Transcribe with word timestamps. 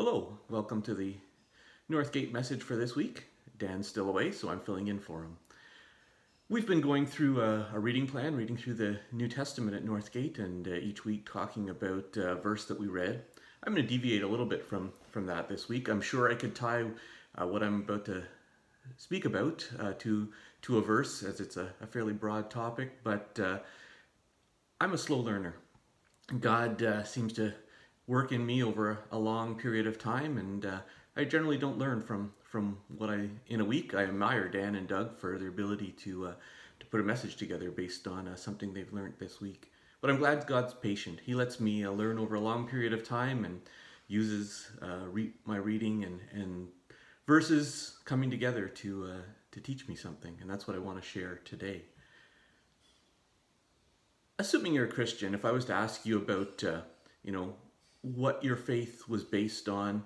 Hello, 0.00 0.38
welcome 0.48 0.80
to 0.82 0.94
the 0.94 1.16
Northgate 1.90 2.30
message 2.30 2.62
for 2.62 2.76
this 2.76 2.94
week. 2.94 3.24
Dan's 3.58 3.88
still 3.88 4.08
away, 4.08 4.30
so 4.30 4.48
I'm 4.48 4.60
filling 4.60 4.86
in 4.86 5.00
for 5.00 5.24
him. 5.24 5.36
We've 6.48 6.68
been 6.68 6.80
going 6.80 7.04
through 7.04 7.40
a, 7.40 7.66
a 7.74 7.80
reading 7.80 8.06
plan, 8.06 8.36
reading 8.36 8.56
through 8.56 8.74
the 8.74 9.00
New 9.10 9.26
Testament 9.26 9.76
at 9.76 9.84
Northgate, 9.84 10.38
and 10.38 10.68
uh, 10.68 10.74
each 10.74 11.04
week 11.04 11.28
talking 11.28 11.68
about 11.68 12.16
a 12.16 12.36
verse 12.36 12.64
that 12.66 12.78
we 12.78 12.86
read. 12.86 13.24
I'm 13.64 13.74
going 13.74 13.84
to 13.84 13.92
deviate 13.92 14.22
a 14.22 14.28
little 14.28 14.46
bit 14.46 14.64
from, 14.64 14.92
from 15.10 15.26
that 15.26 15.48
this 15.48 15.68
week. 15.68 15.88
I'm 15.88 16.00
sure 16.00 16.30
I 16.30 16.36
could 16.36 16.54
tie 16.54 16.84
uh, 17.34 17.48
what 17.48 17.64
I'm 17.64 17.80
about 17.80 18.04
to 18.04 18.22
speak 18.98 19.24
about 19.24 19.68
uh, 19.80 19.94
to, 19.98 20.28
to 20.62 20.78
a 20.78 20.80
verse, 20.80 21.24
as 21.24 21.40
it's 21.40 21.56
a, 21.56 21.70
a 21.80 21.88
fairly 21.88 22.12
broad 22.12 22.52
topic, 22.52 23.02
but 23.02 23.36
uh, 23.42 23.58
I'm 24.80 24.94
a 24.94 24.98
slow 24.98 25.18
learner. 25.18 25.56
God 26.38 26.84
uh, 26.84 27.02
seems 27.02 27.32
to 27.32 27.52
work 28.08 28.32
in 28.32 28.44
me 28.44 28.64
over 28.64 28.98
a 29.12 29.18
long 29.18 29.54
period 29.54 29.86
of 29.86 29.98
time, 29.98 30.38
and 30.38 30.66
uh, 30.66 30.80
I 31.16 31.24
generally 31.24 31.58
don't 31.58 31.78
learn 31.78 32.02
from 32.02 32.32
from 32.42 32.78
what 32.96 33.10
I 33.10 33.28
in 33.46 33.60
a 33.60 33.64
week. 33.64 33.94
I 33.94 34.04
admire 34.04 34.48
Dan 34.48 34.74
and 34.74 34.88
Doug 34.88 35.16
for 35.18 35.38
their 35.38 35.48
ability 35.48 35.92
to 36.04 36.28
uh, 36.28 36.32
to 36.80 36.86
put 36.86 37.00
a 37.00 37.04
message 37.04 37.36
together 37.36 37.70
based 37.70 38.08
on 38.08 38.26
uh, 38.26 38.34
something 38.34 38.72
they've 38.72 38.92
learned 38.92 39.14
this 39.18 39.40
week. 39.40 39.70
But 40.00 40.10
I'm 40.10 40.16
glad 40.16 40.46
God's 40.46 40.74
patient. 40.74 41.20
He 41.24 41.34
lets 41.34 41.60
me 41.60 41.84
uh, 41.84 41.90
learn 41.90 42.18
over 42.18 42.34
a 42.34 42.40
long 42.40 42.66
period 42.66 42.92
of 42.92 43.04
time 43.04 43.44
and 43.44 43.60
uses 44.08 44.70
uh, 44.82 45.06
re 45.10 45.32
my 45.44 45.58
reading 45.58 46.04
and 46.04 46.20
and 46.32 46.68
verses 47.26 47.98
coming 48.06 48.30
together 48.30 48.68
to 48.68 49.04
uh, 49.04 49.22
to 49.52 49.60
teach 49.60 49.86
me 49.86 49.94
something, 49.94 50.38
and 50.40 50.48
that's 50.50 50.66
what 50.66 50.76
I 50.76 50.80
want 50.80 51.00
to 51.00 51.06
share 51.06 51.40
today. 51.44 51.82
Assuming 54.40 54.72
you're 54.72 54.86
a 54.86 54.88
Christian, 54.92 55.34
if 55.34 55.44
I 55.44 55.50
was 55.50 55.64
to 55.64 55.72
ask 55.72 56.06
you 56.06 56.16
about, 56.16 56.62
you 57.24 57.32
know, 57.32 57.56
what 58.02 58.42
your 58.42 58.56
faith 58.56 59.08
was 59.08 59.24
based 59.24 59.68
on 59.68 60.04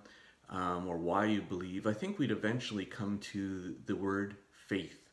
um, 0.49 0.87
or 0.87 0.99
why 0.99 1.25
you 1.25 1.43
believe, 1.43 1.87
I 1.87 1.93
think 1.93 2.19
we'd 2.19 2.31
eventually 2.31 2.85
come 2.85 3.19
to 3.33 3.75
the 3.87 3.97
word 3.97 4.37
faith 4.69 5.09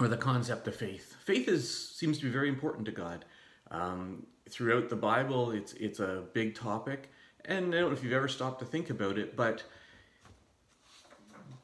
or 0.00 0.08
the 0.08 0.16
concept 0.16 0.68
of 0.68 0.76
faith. 0.76 1.16
Faith 1.24 1.48
is 1.48 1.88
seems 1.90 2.18
to 2.18 2.24
be 2.24 2.30
very 2.30 2.48
important 2.48 2.86
to 2.86 2.92
God. 2.92 3.24
Um, 3.70 4.26
throughout 4.48 4.88
the 4.88 4.96
Bible, 4.96 5.50
it's 5.50 5.72
it's 5.74 6.00
a 6.00 6.24
big 6.32 6.54
topic, 6.54 7.10
and 7.44 7.74
I 7.74 7.80
don't 7.80 7.90
know 7.90 7.96
if 7.96 8.04
you've 8.04 8.12
ever 8.12 8.28
stopped 8.28 8.60
to 8.60 8.64
think 8.64 8.90
about 8.90 9.18
it, 9.18 9.36
but 9.36 9.64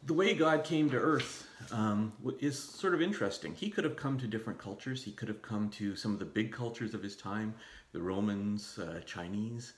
the 0.07 0.15
way 0.15 0.35
God 0.35 0.65
came 0.65 0.91
to 0.91 0.97
Earth 0.97 1.48
um, 1.73 2.13
is 2.41 2.59
sort 2.59 2.95
of 2.95 3.01
interesting. 3.01 3.55
He 3.55 3.70
could 3.70 3.85
have 3.85 3.97
come 3.97 4.19
to 4.19 4.27
different 4.27 4.59
cultures. 4.59 5.03
He 5.03 5.13
could 5.13 5.29
have 5.29 5.41
come 5.41 5.70
to 5.70 5.97
some 5.97 6.13
of 6.13 6.19
the 6.19 6.27
big 6.27 6.53
cultures 6.53 6.93
of 6.93 7.03
his 7.03 7.17
time, 7.17 7.55
the 7.95 8.03
Romans, 8.03 8.78
uh, 8.78 9.00
Chinese, 9.06 9.73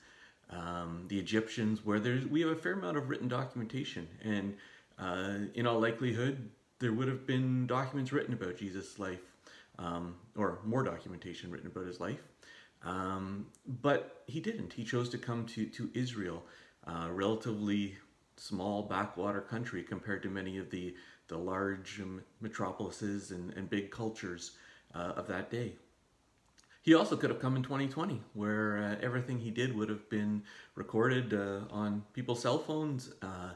um, 0.49 1.05
the 1.07 1.17
Egyptians, 1.17 1.85
where 1.85 1.99
there's 1.99 2.25
we 2.25 2.41
have 2.41 2.49
a 2.49 2.55
fair 2.55 2.73
amount 2.73 2.97
of 2.97 3.09
written 3.09 3.27
documentation, 3.29 4.07
and 4.23 4.55
uh, 4.99 5.45
in 5.53 5.67
all 5.67 5.79
likelihood, 5.79 6.49
there 6.79 6.91
would 6.91 7.07
have 7.07 7.25
been 7.25 7.67
documents 7.67 8.11
written 8.11 8.33
about 8.33 8.57
Jesus' 8.57 8.99
life, 8.99 9.21
um, 9.77 10.15
or 10.35 10.59
more 10.65 10.83
documentation 10.83 11.51
written 11.51 11.67
about 11.67 11.85
his 11.85 11.99
life. 11.99 12.21
Um, 12.83 13.45
but 13.81 14.23
he 14.25 14.39
didn't. 14.39 14.73
He 14.73 14.83
chose 14.83 15.09
to 15.09 15.17
come 15.17 15.45
to 15.47 15.67
to 15.67 15.89
Israel, 15.93 16.43
uh, 16.85 17.09
relatively 17.11 17.95
small 18.35 18.83
backwater 18.83 19.41
country 19.41 19.83
compared 19.83 20.23
to 20.23 20.29
many 20.29 20.57
of 20.57 20.71
the 20.71 20.95
the 21.27 21.37
large 21.37 22.01
metropolises 22.41 23.31
and, 23.31 23.53
and 23.53 23.69
big 23.69 23.91
cultures 23.91 24.51
uh, 24.95 25.13
of 25.15 25.27
that 25.27 25.51
day. 25.51 25.75
He 26.87 26.93
also 26.93 27.17
could 27.17 27.29
have 27.29 27.41
come 27.41 27.57
in 27.57 27.63
2020, 27.63 28.21
where 28.33 28.77
uh, 28.77 29.05
everything 29.05 29.39
he 29.39 29.51
did 29.51 29.75
would 29.75 29.89
have 29.89 30.09
been 30.09 30.43
recorded 30.73 31.33
uh, 31.33 31.65
on 31.69 32.05
people's 32.13 32.41
cell 32.41 32.59
phones 32.59 33.11
uh, 33.21 33.55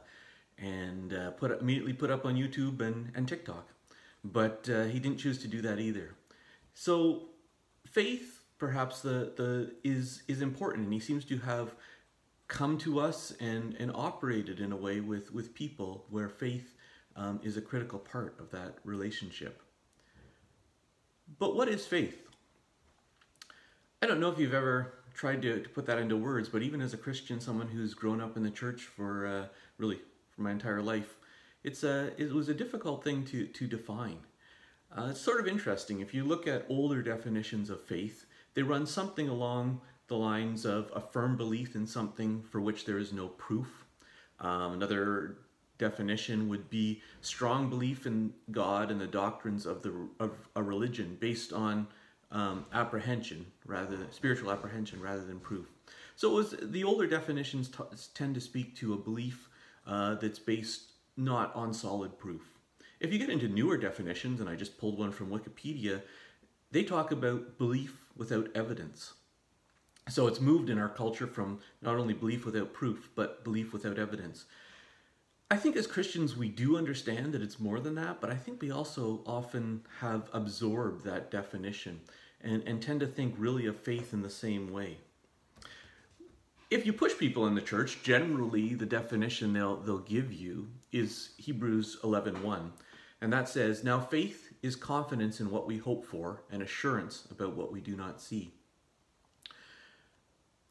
and 0.57 1.13
uh, 1.13 1.31
put 1.31 1.57
immediately 1.61 1.93
put 1.93 2.11
up 2.11 2.25
on 2.25 2.35
YouTube 2.35 2.81
and, 2.81 3.09
and 3.15 3.29
TikTok. 3.29 3.69
But 4.25 4.67
uh, 4.69 4.83
he 4.83 4.99
didn't 4.99 5.17
choose 5.17 5.37
to 5.43 5.47
do 5.47 5.61
that 5.61 5.79
either. 5.79 6.13
So 6.73 7.29
faith, 7.87 8.43
perhaps 8.57 8.99
the 9.01 9.31
the 9.37 9.75
is 9.81 10.23
is 10.27 10.41
important, 10.41 10.83
and 10.83 10.93
he 10.93 10.99
seems 10.99 11.23
to 11.23 11.37
have 11.37 11.73
come 12.49 12.77
to 12.79 12.99
us 12.99 13.33
and 13.39 13.77
and 13.79 13.93
operated 13.95 14.59
in 14.59 14.73
a 14.73 14.77
way 14.77 14.99
with 14.99 15.33
with 15.33 15.53
people 15.53 16.05
where 16.09 16.27
faith 16.27 16.75
um, 17.15 17.39
is 17.41 17.55
a 17.55 17.61
critical 17.61 17.97
part 17.97 18.37
of 18.41 18.51
that 18.51 18.79
relationship. 18.83 19.61
But 21.39 21.55
what 21.55 21.69
is 21.69 21.85
faith? 21.85 22.27
I 24.03 24.07
don't 24.07 24.19
know 24.19 24.31
if 24.31 24.39
you've 24.39 24.55
ever 24.55 24.93
tried 25.13 25.43
to, 25.43 25.61
to 25.61 25.69
put 25.69 25.85
that 25.85 25.99
into 25.99 26.17
words, 26.17 26.49
but 26.49 26.63
even 26.63 26.81
as 26.81 26.91
a 26.93 26.97
Christian, 26.97 27.39
someone 27.39 27.67
who's 27.67 27.93
grown 27.93 28.19
up 28.19 28.35
in 28.35 28.41
the 28.41 28.49
church 28.49 28.81
for 28.81 29.27
uh, 29.27 29.45
really 29.77 29.99
for 30.31 30.41
my 30.41 30.49
entire 30.49 30.81
life, 30.81 31.17
it's 31.63 31.83
a, 31.83 32.11
it 32.17 32.33
was 32.33 32.49
a 32.49 32.53
difficult 32.55 33.03
thing 33.03 33.23
to, 33.25 33.45
to 33.45 33.67
define. 33.67 34.17
Uh, 34.97 35.09
it's 35.11 35.21
sort 35.21 35.39
of 35.39 35.47
interesting. 35.47 35.99
If 35.99 36.15
you 36.15 36.23
look 36.23 36.47
at 36.47 36.65
older 36.67 37.03
definitions 37.03 37.69
of 37.69 37.83
faith, 37.83 38.25
they 38.55 38.63
run 38.63 38.87
something 38.87 39.29
along 39.29 39.81
the 40.07 40.17
lines 40.17 40.65
of 40.65 40.91
a 40.95 40.99
firm 40.99 41.37
belief 41.37 41.75
in 41.75 41.85
something 41.85 42.41
for 42.49 42.59
which 42.59 42.85
there 42.85 42.97
is 42.97 43.13
no 43.13 43.27
proof. 43.27 43.85
Um, 44.39 44.73
another 44.73 45.37
definition 45.77 46.49
would 46.49 46.71
be 46.71 47.03
strong 47.21 47.69
belief 47.69 48.07
in 48.07 48.33
God 48.49 48.89
and 48.89 48.99
the 48.99 49.07
doctrines 49.07 49.67
of 49.67 49.83
the 49.83 49.93
of 50.19 50.31
a 50.55 50.63
religion 50.63 51.17
based 51.19 51.53
on 51.53 51.87
um, 52.31 52.65
apprehension 52.73 53.45
rather 53.65 53.97
than 53.97 54.11
spiritual 54.11 54.51
apprehension 54.51 55.01
rather 55.01 55.23
than 55.23 55.39
proof. 55.39 55.67
So 56.15 56.29
was 56.29 56.55
the 56.61 56.83
older 56.83 57.07
definitions 57.07 57.69
tend 58.13 58.35
to 58.35 58.41
speak 58.41 58.75
to 58.77 58.93
a 58.93 58.97
belief 58.97 59.49
uh, 59.87 60.15
that's 60.15 60.39
based 60.39 60.91
not 61.17 61.53
on 61.55 61.73
solid 61.73 62.17
proof. 62.17 62.41
If 62.99 63.11
you 63.11 63.19
get 63.19 63.29
into 63.29 63.47
newer 63.47 63.77
definitions, 63.77 64.39
and 64.39 64.49
I 64.49 64.55
just 64.55 64.77
pulled 64.77 64.99
one 64.99 65.11
from 65.11 65.29
Wikipedia, 65.29 66.01
they 66.71 66.83
talk 66.83 67.11
about 67.11 67.57
belief 67.57 68.05
without 68.15 68.49
evidence. 68.55 69.13
So 70.09 70.27
it's 70.27 70.39
moved 70.39 70.69
in 70.69 70.77
our 70.77 70.89
culture 70.89 71.27
from 71.27 71.59
not 71.81 71.95
only 71.95 72.13
belief 72.13 72.45
without 72.45 72.73
proof, 72.73 73.09
but 73.15 73.43
belief 73.43 73.73
without 73.73 73.97
evidence. 73.97 74.45
I 75.49 75.57
think 75.57 75.75
as 75.75 75.85
Christians, 75.85 76.37
we 76.37 76.47
do 76.47 76.77
understand 76.77 77.33
that 77.33 77.41
it's 77.41 77.59
more 77.59 77.79
than 77.79 77.95
that, 77.95 78.21
but 78.21 78.29
I 78.29 78.35
think 78.35 78.61
we 78.61 78.71
also 78.71 79.21
often 79.25 79.81
have 79.99 80.29
absorbed 80.31 81.03
that 81.05 81.29
definition 81.29 81.99
and, 82.43 82.63
and 82.67 82.81
tend 82.81 82.99
to 82.99 83.07
think 83.07 83.35
really 83.37 83.65
of 83.65 83.79
faith 83.79 84.13
in 84.13 84.21
the 84.21 84.29
same 84.29 84.71
way. 84.71 84.97
If 86.69 86.85
you 86.85 86.93
push 86.93 87.17
people 87.17 87.47
in 87.47 87.55
the 87.55 87.61
church, 87.61 88.01
generally 88.01 88.75
the 88.75 88.85
definition 88.85 89.51
they'll, 89.51 89.77
they'll 89.77 89.99
give 89.99 90.31
you 90.31 90.69
is 90.91 91.31
Hebrews 91.37 91.97
11.1. 92.03 92.71
And 93.19 93.33
that 93.33 93.49
says, 93.49 93.83
Now 93.83 93.99
faith 93.99 94.53
is 94.61 94.75
confidence 94.75 95.39
in 95.39 95.51
what 95.51 95.67
we 95.67 95.77
hope 95.77 96.05
for 96.05 96.43
and 96.51 96.61
assurance 96.61 97.27
about 97.29 97.55
what 97.55 97.71
we 97.71 97.81
do 97.81 97.95
not 97.95 98.21
see. 98.21 98.53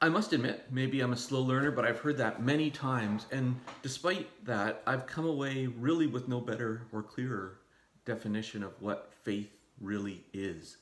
I 0.02 0.08
must 0.08 0.32
admit, 0.32 0.64
maybe 0.70 1.02
I'm 1.02 1.12
a 1.12 1.16
slow 1.16 1.42
learner, 1.42 1.70
but 1.70 1.84
I've 1.84 1.98
heard 1.98 2.16
that 2.16 2.42
many 2.42 2.70
times. 2.70 3.26
And 3.30 3.60
despite 3.82 4.26
that, 4.46 4.82
I've 4.86 5.06
come 5.06 5.26
away 5.26 5.66
really 5.66 6.06
with 6.06 6.26
no 6.26 6.40
better 6.40 6.86
or 6.92 7.02
clearer 7.02 7.58
definition 8.06 8.62
of 8.62 8.72
what 8.80 9.12
faith 9.22 9.52
really 9.78 10.24
is. 10.32 10.78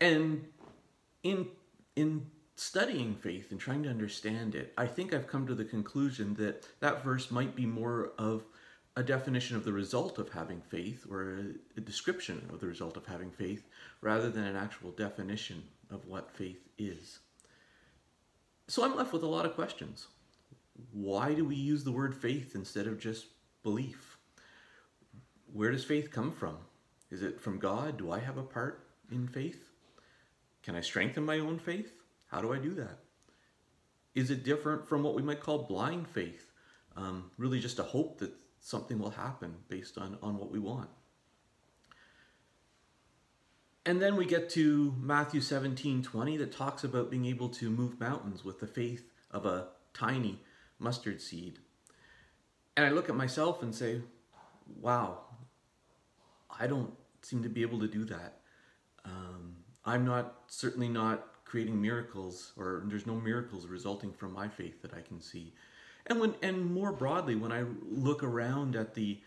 And 0.00 0.44
in 1.22 1.48
in 1.96 2.26
studying 2.54 3.14
faith 3.14 3.50
and 3.50 3.60
trying 3.60 3.82
to 3.84 3.88
understand 3.88 4.54
it, 4.54 4.72
I 4.76 4.86
think 4.86 5.12
I've 5.12 5.26
come 5.26 5.46
to 5.46 5.54
the 5.54 5.64
conclusion 5.64 6.34
that 6.34 6.66
that 6.80 7.04
verse 7.04 7.30
might 7.30 7.54
be 7.54 7.66
more 7.66 8.12
of 8.18 8.44
a 8.96 9.02
definition 9.02 9.56
of 9.56 9.64
the 9.64 9.72
result 9.72 10.18
of 10.18 10.28
having 10.30 10.60
faith 10.60 11.06
or 11.08 11.34
a, 11.34 11.78
a 11.78 11.80
description 11.80 12.48
of 12.52 12.58
the 12.58 12.66
result 12.66 12.96
of 12.96 13.06
having 13.06 13.30
faith 13.30 13.68
rather 14.00 14.28
than 14.28 14.44
an 14.44 14.56
actual 14.56 14.90
definition 14.90 15.62
of 15.90 16.06
what 16.06 16.32
faith 16.32 16.68
is. 16.78 17.20
So 18.66 18.84
I'm 18.84 18.96
left 18.96 19.12
with 19.12 19.22
a 19.22 19.28
lot 19.28 19.46
of 19.46 19.54
questions. 19.54 20.08
Why 20.92 21.32
do 21.32 21.44
we 21.44 21.54
use 21.54 21.84
the 21.84 21.92
word 21.92 22.14
faith 22.14 22.54
instead 22.54 22.86
of 22.86 22.98
just 22.98 23.26
belief? 23.62 24.18
Where 25.52 25.70
does 25.70 25.84
faith 25.84 26.10
come 26.10 26.32
from? 26.32 26.56
Is 27.10 27.22
it 27.22 27.40
from 27.40 27.58
God? 27.58 27.98
Do 27.98 28.10
I 28.10 28.18
have 28.18 28.36
a 28.36 28.42
part 28.42 28.84
in 29.10 29.28
faith? 29.28 29.67
Can 30.68 30.76
I 30.76 30.82
strengthen 30.82 31.24
my 31.24 31.38
own 31.38 31.58
faith? 31.58 31.94
How 32.26 32.42
do 32.42 32.52
I 32.52 32.58
do 32.58 32.74
that? 32.74 32.98
Is 34.14 34.30
it 34.30 34.44
different 34.44 34.86
from 34.86 35.02
what 35.02 35.14
we 35.14 35.22
might 35.22 35.40
call 35.40 35.62
blind 35.62 36.06
faith? 36.06 36.52
Um, 36.94 37.30
really 37.38 37.58
just 37.58 37.78
a 37.78 37.84
hope 37.84 38.18
that 38.18 38.34
something 38.60 38.98
will 38.98 39.12
happen 39.12 39.54
based 39.70 39.96
on, 39.96 40.18
on 40.22 40.36
what 40.36 40.50
we 40.50 40.58
want. 40.58 40.90
And 43.86 44.02
then 44.02 44.14
we 44.14 44.26
get 44.26 44.50
to 44.50 44.94
Matthew 45.00 45.40
17, 45.40 46.02
20 46.02 46.36
that 46.36 46.52
talks 46.52 46.84
about 46.84 47.10
being 47.10 47.24
able 47.24 47.48
to 47.48 47.70
move 47.70 47.98
mountains 47.98 48.44
with 48.44 48.60
the 48.60 48.66
faith 48.66 49.08
of 49.30 49.46
a 49.46 49.68
tiny 49.94 50.38
mustard 50.78 51.22
seed. 51.22 51.60
And 52.76 52.84
I 52.84 52.90
look 52.90 53.08
at 53.08 53.16
myself 53.16 53.62
and 53.62 53.74
say, 53.74 54.02
wow, 54.78 55.20
I 56.60 56.66
don't 56.66 56.92
seem 57.22 57.42
to 57.42 57.48
be 57.48 57.62
able 57.62 57.80
to 57.80 57.88
do 57.88 58.04
that. 58.04 58.40
Um, 59.06 59.57
I'm 59.88 60.04
not 60.04 60.34
certainly 60.46 60.88
not 60.88 61.26
creating 61.44 61.80
miracles, 61.80 62.52
or 62.58 62.82
there's 62.86 63.06
no 63.06 63.14
miracles 63.14 63.66
resulting 63.66 64.12
from 64.12 64.32
my 64.34 64.48
faith 64.48 64.82
that 64.82 64.92
I 64.92 65.00
can 65.00 65.20
see. 65.20 65.54
And 66.06 66.20
when, 66.20 66.34
and 66.42 66.64
more 66.72 66.92
broadly, 66.92 67.36
when 67.36 67.52
I 67.52 67.64
look 67.90 68.22
around 68.22 68.76
at 68.76 68.94
the 68.94 69.20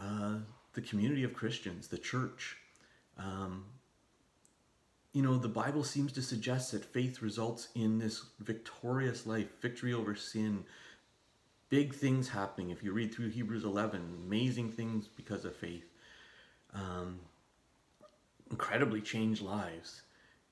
uh, 0.00 0.36
the 0.74 0.80
community 0.80 1.24
of 1.24 1.34
Christians, 1.34 1.88
the 1.88 1.98
church, 1.98 2.56
um, 3.18 3.64
you 5.12 5.22
know, 5.22 5.36
the 5.36 5.48
Bible 5.48 5.82
seems 5.82 6.12
to 6.12 6.22
suggest 6.22 6.72
that 6.72 6.84
faith 6.84 7.20
results 7.20 7.68
in 7.74 7.98
this 7.98 8.24
victorious 8.38 9.26
life, 9.26 9.48
victory 9.60 9.92
over 9.92 10.14
sin, 10.14 10.64
big 11.68 11.94
things 11.94 12.28
happening. 12.28 12.70
If 12.70 12.82
you 12.82 12.92
read 12.92 13.12
through 13.12 13.30
Hebrews 13.30 13.64
11, 13.64 14.00
amazing 14.26 14.70
things 14.70 15.08
because 15.08 15.44
of 15.44 15.56
faith, 15.56 15.86
um, 16.72 17.18
incredibly 18.50 19.00
changed 19.00 19.42
lives. 19.42 20.02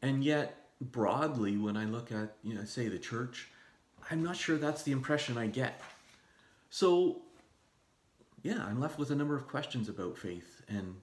And 0.02 0.22
yet, 0.25 0.66
broadly, 0.81 1.56
when 1.56 1.76
I 1.76 1.84
look 1.84 2.12
at, 2.12 2.37
you 2.43 2.54
know, 2.54 2.64
say 2.64 2.88
the 2.88 2.98
church, 2.98 3.48
I'm 4.10 4.22
not 4.22 4.37
sure 4.37 4.56
that's 4.56 4.82
the 4.82 4.93
impression 4.93 5.37
I 5.37 5.46
get. 5.46 5.81
So, 6.70 7.22
yeah, 8.43 8.64
I'm 8.64 8.81
left 8.81 8.98
with 8.98 9.10
a 9.10 9.14
number 9.14 9.37
of 9.37 9.48
questions 9.48 9.88
about 9.88 10.16
faith, 10.16 10.62
and 10.69 10.94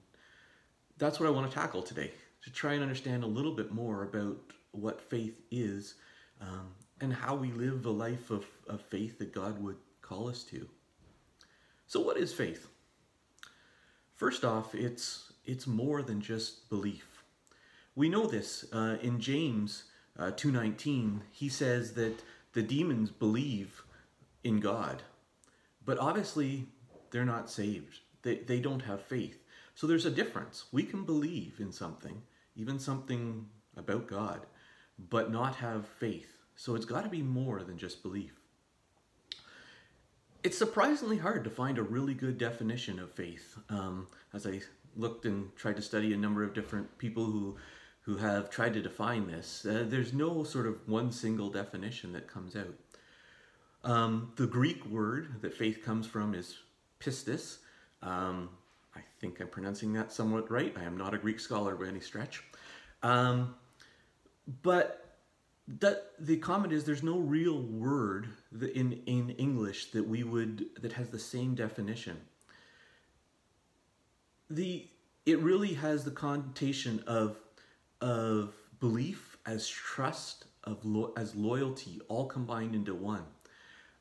that's 0.98 1.18
what 1.18 1.26
I 1.26 1.30
want 1.30 1.50
to 1.50 1.54
tackle 1.54 1.82
today 1.82 2.12
to 2.44 2.52
try 2.52 2.74
and 2.74 2.82
understand 2.82 3.24
a 3.24 3.26
little 3.26 3.52
bit 3.52 3.72
more 3.72 4.04
about 4.04 4.36
what 4.72 5.00
faith 5.00 5.40
is 5.50 5.94
um, 6.40 6.68
and 7.00 7.12
how 7.12 7.34
we 7.34 7.50
live 7.52 7.84
a 7.86 7.90
life 7.90 8.30
of, 8.30 8.46
of 8.68 8.80
faith 8.82 9.18
that 9.18 9.32
God 9.32 9.62
would 9.62 9.76
call 10.02 10.28
us 10.28 10.44
to. 10.44 10.68
So, 11.86 12.00
what 12.00 12.16
is 12.16 12.32
faith? 12.32 12.68
First 14.14 14.44
off, 14.44 14.74
it's 14.74 15.32
it's 15.44 15.66
more 15.66 16.02
than 16.02 16.20
just 16.20 16.68
belief. 16.68 17.22
We 17.94 18.08
know 18.08 18.26
this 18.26 18.64
uh, 18.72 18.96
in 19.02 19.20
James 19.20 19.84
uh, 20.18 20.32
2:19. 20.32 21.20
He 21.30 21.48
says 21.48 21.94
that 21.94 22.22
the 22.52 22.62
demons 22.62 23.10
believe 23.10 23.82
in 24.42 24.60
God, 24.60 25.02
but 25.84 25.98
obviously 25.98 26.66
they're 27.10 27.24
not 27.24 27.50
saved. 27.50 28.00
They 28.22 28.36
they 28.36 28.60
don't 28.60 28.82
have 28.82 29.02
faith. 29.02 29.42
So 29.74 29.86
there's 29.86 30.06
a 30.06 30.10
difference. 30.10 30.64
We 30.72 30.84
can 30.84 31.04
believe 31.04 31.56
in 31.58 31.72
something, 31.72 32.22
even 32.56 32.78
something 32.78 33.46
about 33.76 34.06
God, 34.06 34.46
but 35.10 35.32
not 35.32 35.56
have 35.56 35.86
faith. 35.86 36.38
So 36.56 36.76
it's 36.76 36.84
got 36.84 37.02
to 37.02 37.10
be 37.10 37.22
more 37.22 37.62
than 37.62 37.76
just 37.76 38.02
belief. 38.02 38.40
It's 40.44 40.58
surprisingly 40.58 41.18
hard 41.18 41.42
to 41.44 41.50
find 41.50 41.78
a 41.78 41.82
really 41.82 42.14
good 42.14 42.38
definition 42.38 42.98
of 42.98 43.10
faith. 43.10 43.56
Um, 43.68 44.06
as 44.32 44.46
I 44.46 44.60
looked 44.96 45.24
and 45.24 45.54
tried 45.56 45.76
to 45.76 45.82
study 45.82 46.12
a 46.12 46.16
number 46.16 46.42
of 46.42 46.54
different 46.54 46.98
people 46.98 47.24
who 47.24 47.56
who 48.02 48.18
have 48.18 48.50
tried 48.50 48.74
to 48.74 48.82
define 48.82 49.26
this, 49.26 49.64
uh, 49.64 49.82
there's 49.88 50.12
no 50.12 50.44
sort 50.44 50.66
of 50.66 50.76
one 50.86 51.10
single 51.10 51.48
definition 51.48 52.12
that 52.12 52.28
comes 52.28 52.54
out. 52.54 52.74
Um, 53.82 54.32
the 54.36 54.46
Greek 54.46 54.84
word 54.84 55.40
that 55.40 55.54
faith 55.54 55.82
comes 55.82 56.06
from 56.06 56.34
is 56.34 56.58
pistis. 57.00 57.58
Um, 58.02 58.50
I 58.94 59.00
think 59.20 59.40
I'm 59.40 59.48
pronouncing 59.48 59.94
that 59.94 60.12
somewhat 60.12 60.50
right. 60.50 60.74
I 60.78 60.84
am 60.84 60.98
not 60.98 61.14
a 61.14 61.18
Greek 61.18 61.40
scholar 61.40 61.76
by 61.76 61.86
any 61.86 62.00
stretch. 62.00 62.42
Um, 63.02 63.54
but 64.62 65.18
that, 65.66 66.12
the 66.18 66.36
comment 66.36 66.74
is 66.74 66.84
there's 66.84 67.02
no 67.02 67.18
real 67.18 67.62
word 67.62 68.28
in, 68.52 69.00
in 69.06 69.30
English 69.30 69.92
that 69.92 70.06
we 70.06 70.24
would 70.24 70.66
that 70.82 70.92
has 70.92 71.08
the 71.08 71.18
same 71.18 71.54
definition. 71.54 72.18
The 74.54 74.86
it 75.26 75.40
really 75.40 75.74
has 75.74 76.04
the 76.04 76.12
connotation 76.12 77.02
of 77.06 77.36
of 78.00 78.54
belief 78.78 79.36
as 79.46 79.68
trust 79.68 80.44
of 80.62 80.84
lo- 80.84 81.12
as 81.16 81.34
loyalty 81.34 82.00
all 82.08 82.26
combined 82.26 82.74
into 82.74 82.94
one. 82.94 83.24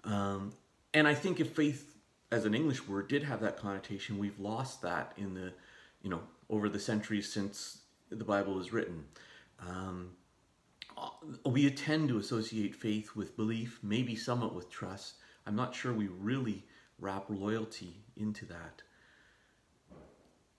Um, 0.04 0.54
and 0.94 1.08
I 1.08 1.16
think 1.16 1.40
if 1.40 1.52
faith 1.52 1.98
as 2.32 2.46
an 2.46 2.54
English 2.54 2.88
word 2.88 3.08
did 3.08 3.24
have 3.24 3.40
that 3.42 3.58
connotation, 3.58 4.20
we've 4.20 4.40
lost 4.40 4.84
that 4.84 5.14
in 5.18 5.34
the 5.34 5.54
you 6.04 6.10
know 6.12 6.22
over 6.50 6.70
the 6.70 6.80
centuries 6.80 7.32
since 7.32 7.82
the 8.12 8.24
Bible 8.24 8.54
was 8.54 8.72
written. 8.72 9.06
Um, 9.60 10.12
we 11.48 11.68
tend 11.72 12.10
to 12.10 12.20
associate 12.20 12.76
faith 12.76 13.16
with 13.16 13.36
belief, 13.36 13.80
maybe 13.82 14.16
somewhat 14.16 14.54
with 14.54 14.70
trust. 14.70 15.16
I'm 15.48 15.56
not 15.56 15.74
sure 15.74 15.94
we 15.94 16.08
really 16.08 16.64
wrap 17.00 17.26
loyalty 17.30 18.04
into 18.16 18.46
that. 18.46 18.84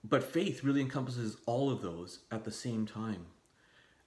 But 0.07 0.23
faith 0.23 0.63
really 0.63 0.81
encompasses 0.81 1.37
all 1.47 1.71
of 1.71 1.81
those 1.81 2.19
at 2.31 2.43
the 2.43 2.51
same 2.51 2.85
time. 2.85 3.25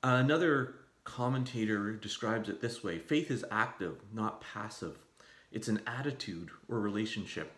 Another 0.00 0.76
commentator 1.02 1.92
describes 1.92 2.48
it 2.48 2.60
this 2.60 2.84
way 2.84 3.00
faith 3.00 3.32
is 3.32 3.44
active, 3.50 3.96
not 4.12 4.40
passive. 4.40 4.98
It's 5.50 5.66
an 5.66 5.80
attitude 5.88 6.50
or 6.68 6.78
relationship. 6.78 7.50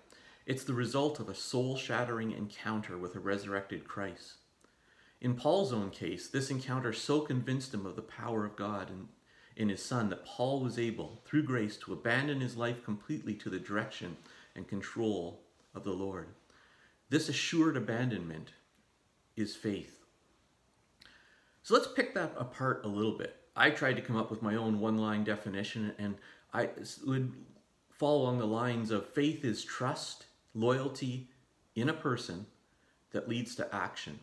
It's 0.47 0.65
the 0.65 0.73
result 0.73 1.21
of 1.21 1.29
a 1.29 1.35
soul 1.35 1.77
shattering 1.77 2.31
encounter 2.31 2.97
with 2.97 3.15
a 3.15 3.21
resurrected 3.21 3.87
Christ. 3.87 4.37
In 5.21 5.35
Paul's 5.35 5.73
own 5.73 5.91
case, 5.91 6.27
this 6.27 6.51
encounter 6.51 6.95
so 6.95 7.21
convinced 7.21 7.75
him 7.75 7.85
of 7.85 7.95
the 7.95 8.01
power 8.01 8.47
of 8.47 8.57
God 8.57 8.89
in, 8.89 9.09
in 9.55 9.69
his 9.69 9.85
Son 9.85 10.09
that 10.09 10.25
Paul 10.25 10.63
was 10.63 10.79
able, 10.79 11.21
through 11.27 11.43
grace, 11.43 11.77
to 11.77 11.93
abandon 11.93 12.41
his 12.41 12.57
life 12.57 12.83
completely 12.83 13.35
to 13.35 13.51
the 13.51 13.59
direction 13.59 14.17
and 14.57 14.67
control 14.67 15.43
of 15.75 15.85
the 15.85 15.93
Lord. 15.93 16.29
This 17.11 17.29
assured 17.29 17.77
abandonment 17.77 18.53
is 19.37 19.55
faith. 19.55 19.99
So 21.63 21.75
let's 21.75 21.89
pick 21.89 22.15
that 22.15 22.33
apart 22.39 22.85
a 22.85 22.89
little 22.89 23.17
bit. 23.19 23.37
I 23.55 23.71
tried 23.71 23.97
to 23.97 24.03
come 24.03 24.17
up 24.17 24.31
with 24.31 24.43
my 24.43 24.57
own 24.57 24.81
one 24.81 24.97
line 24.97 25.25
definition, 25.25 25.93
and 25.99 26.15
I 26.55 26.71
would 27.07 27.33
fall 27.91 28.23
along 28.23 28.39
the 28.39 28.47
lines 28.47 28.91
of 28.91 29.07
faith 29.11 29.45
is 29.45 29.63
trust, 29.63 30.25
loyalty 30.55 31.29
in 31.75 31.89
a 31.89 31.93
person 31.93 32.47
that 33.11 33.29
leads 33.29 33.55
to 33.57 33.75
action 33.75 34.19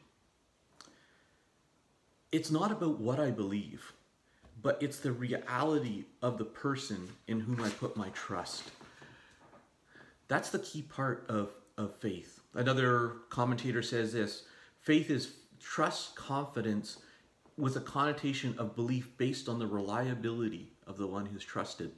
it's 2.31 2.51
not 2.51 2.71
about 2.71 2.99
what 2.99 3.19
I 3.19 3.31
believe, 3.31 3.93
but 4.61 4.77
it's 4.81 4.99
the 4.99 5.11
reality 5.11 6.05
of 6.21 6.37
the 6.37 6.45
person 6.45 7.09
in 7.27 7.39
whom 7.39 7.63
I 7.63 7.69
put 7.69 7.95
my 7.95 8.09
trust. 8.09 8.63
That's 10.27 10.49
the 10.49 10.59
key 10.59 10.81
part 10.81 11.25
of, 11.29 11.51
of 11.77 11.95
faith. 11.95 12.36
Another 12.57 13.17
commentator 13.29 13.83
says 13.83 14.13
this 14.13 14.45
faith 14.81 15.11
is 15.11 15.35
trust, 15.59 16.15
confidence 16.15 16.97
with 17.55 17.75
a 17.75 17.81
connotation 17.81 18.55
of 18.57 18.75
belief 18.75 19.15
based 19.17 19.47
on 19.47 19.59
the 19.59 19.67
reliability 19.67 20.71
of 20.87 20.97
the 20.97 21.05
one 21.05 21.27
who's 21.27 21.43
trusted. 21.43 21.91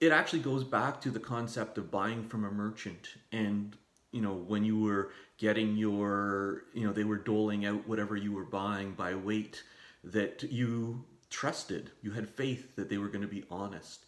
It 0.00 0.10
actually 0.10 0.40
goes 0.40 0.64
back 0.64 1.02
to 1.02 1.10
the 1.10 1.20
concept 1.20 1.76
of 1.76 1.90
buying 1.90 2.26
from 2.28 2.44
a 2.44 2.50
merchant 2.50 3.08
and 3.30 3.76
you 4.10 4.22
know 4.22 4.32
when 4.32 4.64
you 4.64 4.80
were 4.80 5.12
getting 5.36 5.76
your 5.76 6.64
you 6.72 6.86
know 6.86 6.92
they 6.92 7.04
were 7.04 7.18
doling 7.18 7.66
out 7.66 7.86
whatever 7.86 8.16
you 8.16 8.32
were 8.32 8.44
buying 8.44 8.92
by 8.92 9.14
weight 9.14 9.62
that 10.02 10.42
you 10.44 11.04
trusted 11.28 11.90
you 12.02 12.10
had 12.10 12.28
faith 12.28 12.74
that 12.76 12.88
they 12.88 12.98
were 12.98 13.08
going 13.08 13.22
to 13.22 13.28
be 13.28 13.44
honest 13.50 14.06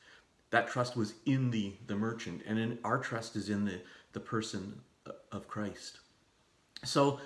that 0.51 0.69
trust 0.69 0.97
was 0.97 1.15
in 1.27 1.51
the 1.51 1.75
the 1.87 1.97
merchant 1.97 2.43
and 2.47 2.59
in 2.59 2.79
our 2.85 2.99
trust 2.99 3.37
is 3.37 3.49
in 3.49 3.65
the 3.65 3.81
the 4.13 4.21
person 4.21 4.81
of 5.33 5.49
Christ 5.49 6.01
so 6.85 7.21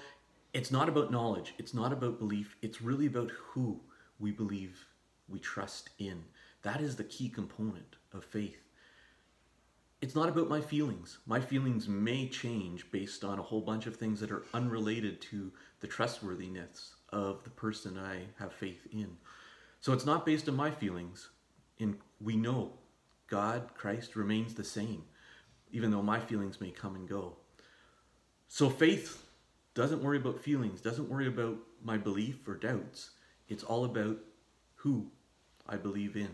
it's 0.52 0.70
not 0.70 0.88
about 0.88 1.10
knowledge 1.10 1.54
it's 1.58 1.74
not 1.74 1.92
about 1.92 2.18
belief 2.18 2.56
it's 2.62 2.82
really 2.82 3.06
about 3.06 3.30
who 3.30 3.80
we 4.18 4.30
believe 4.30 4.86
we 5.28 5.38
trust 5.38 5.90
in 5.98 6.24
that 6.62 6.80
is 6.80 6.96
the 6.96 7.04
key 7.04 7.28
component 7.28 7.96
of 8.12 8.24
faith 8.24 8.68
it's 10.00 10.14
not 10.14 10.28
about 10.28 10.48
my 10.48 10.60
feelings. 10.60 11.18
My 11.26 11.40
feelings 11.40 11.88
may 11.88 12.28
change 12.28 12.90
based 12.92 13.24
on 13.24 13.38
a 13.38 13.42
whole 13.42 13.60
bunch 13.60 13.86
of 13.86 13.96
things 13.96 14.20
that 14.20 14.30
are 14.30 14.44
unrelated 14.54 15.20
to 15.22 15.52
the 15.80 15.88
trustworthiness 15.88 16.94
of 17.10 17.42
the 17.42 17.50
person 17.50 17.98
I 17.98 18.20
have 18.38 18.52
faith 18.52 18.86
in. 18.92 19.16
So 19.80 19.92
it's 19.92 20.06
not 20.06 20.24
based 20.24 20.48
on 20.48 20.54
my 20.54 20.70
feelings. 20.70 21.30
And 21.80 21.98
we 22.20 22.36
know 22.36 22.74
God, 23.26 23.70
Christ 23.74 24.14
remains 24.14 24.54
the 24.54 24.64
same, 24.64 25.02
even 25.72 25.90
though 25.90 26.02
my 26.02 26.20
feelings 26.20 26.60
may 26.60 26.70
come 26.70 26.94
and 26.94 27.08
go. 27.08 27.36
So 28.48 28.70
faith 28.70 29.22
doesn't 29.74 30.02
worry 30.02 30.16
about 30.16 30.40
feelings, 30.40 30.80
doesn't 30.80 31.08
worry 31.08 31.28
about 31.28 31.58
my 31.84 31.98
belief 31.98 32.48
or 32.48 32.54
doubts. 32.54 33.10
It's 33.48 33.62
all 33.62 33.84
about 33.84 34.18
who 34.76 35.10
I 35.68 35.76
believe 35.76 36.16
in. 36.16 36.30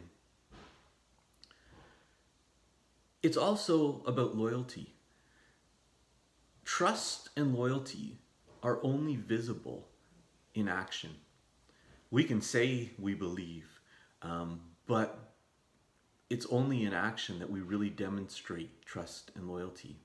It's 3.23 3.37
also 3.37 4.02
about 4.06 4.37
loyalty. 4.37 4.94
Trust 6.64 7.30
and 7.37 7.54
loyalty 7.54 8.18
are 8.62 8.80
only 8.83 9.16
visible 9.16 9.88
in 10.54 10.68
action. 10.68 11.11
We 12.11 12.25
can 12.25 12.40
say 12.40 12.90
we 12.99 13.14
believe, 13.14 13.80
um, 14.23 14.61
but 14.87 15.33
it's 16.30 16.47
only 16.47 16.85
in 16.85 16.94
action 16.94 17.38
that 17.40 17.50
we 17.50 17.61
really 17.61 17.90
demonstrate 17.90 18.85
trust 18.87 19.30
and 19.35 19.49
loyalty 19.49 19.97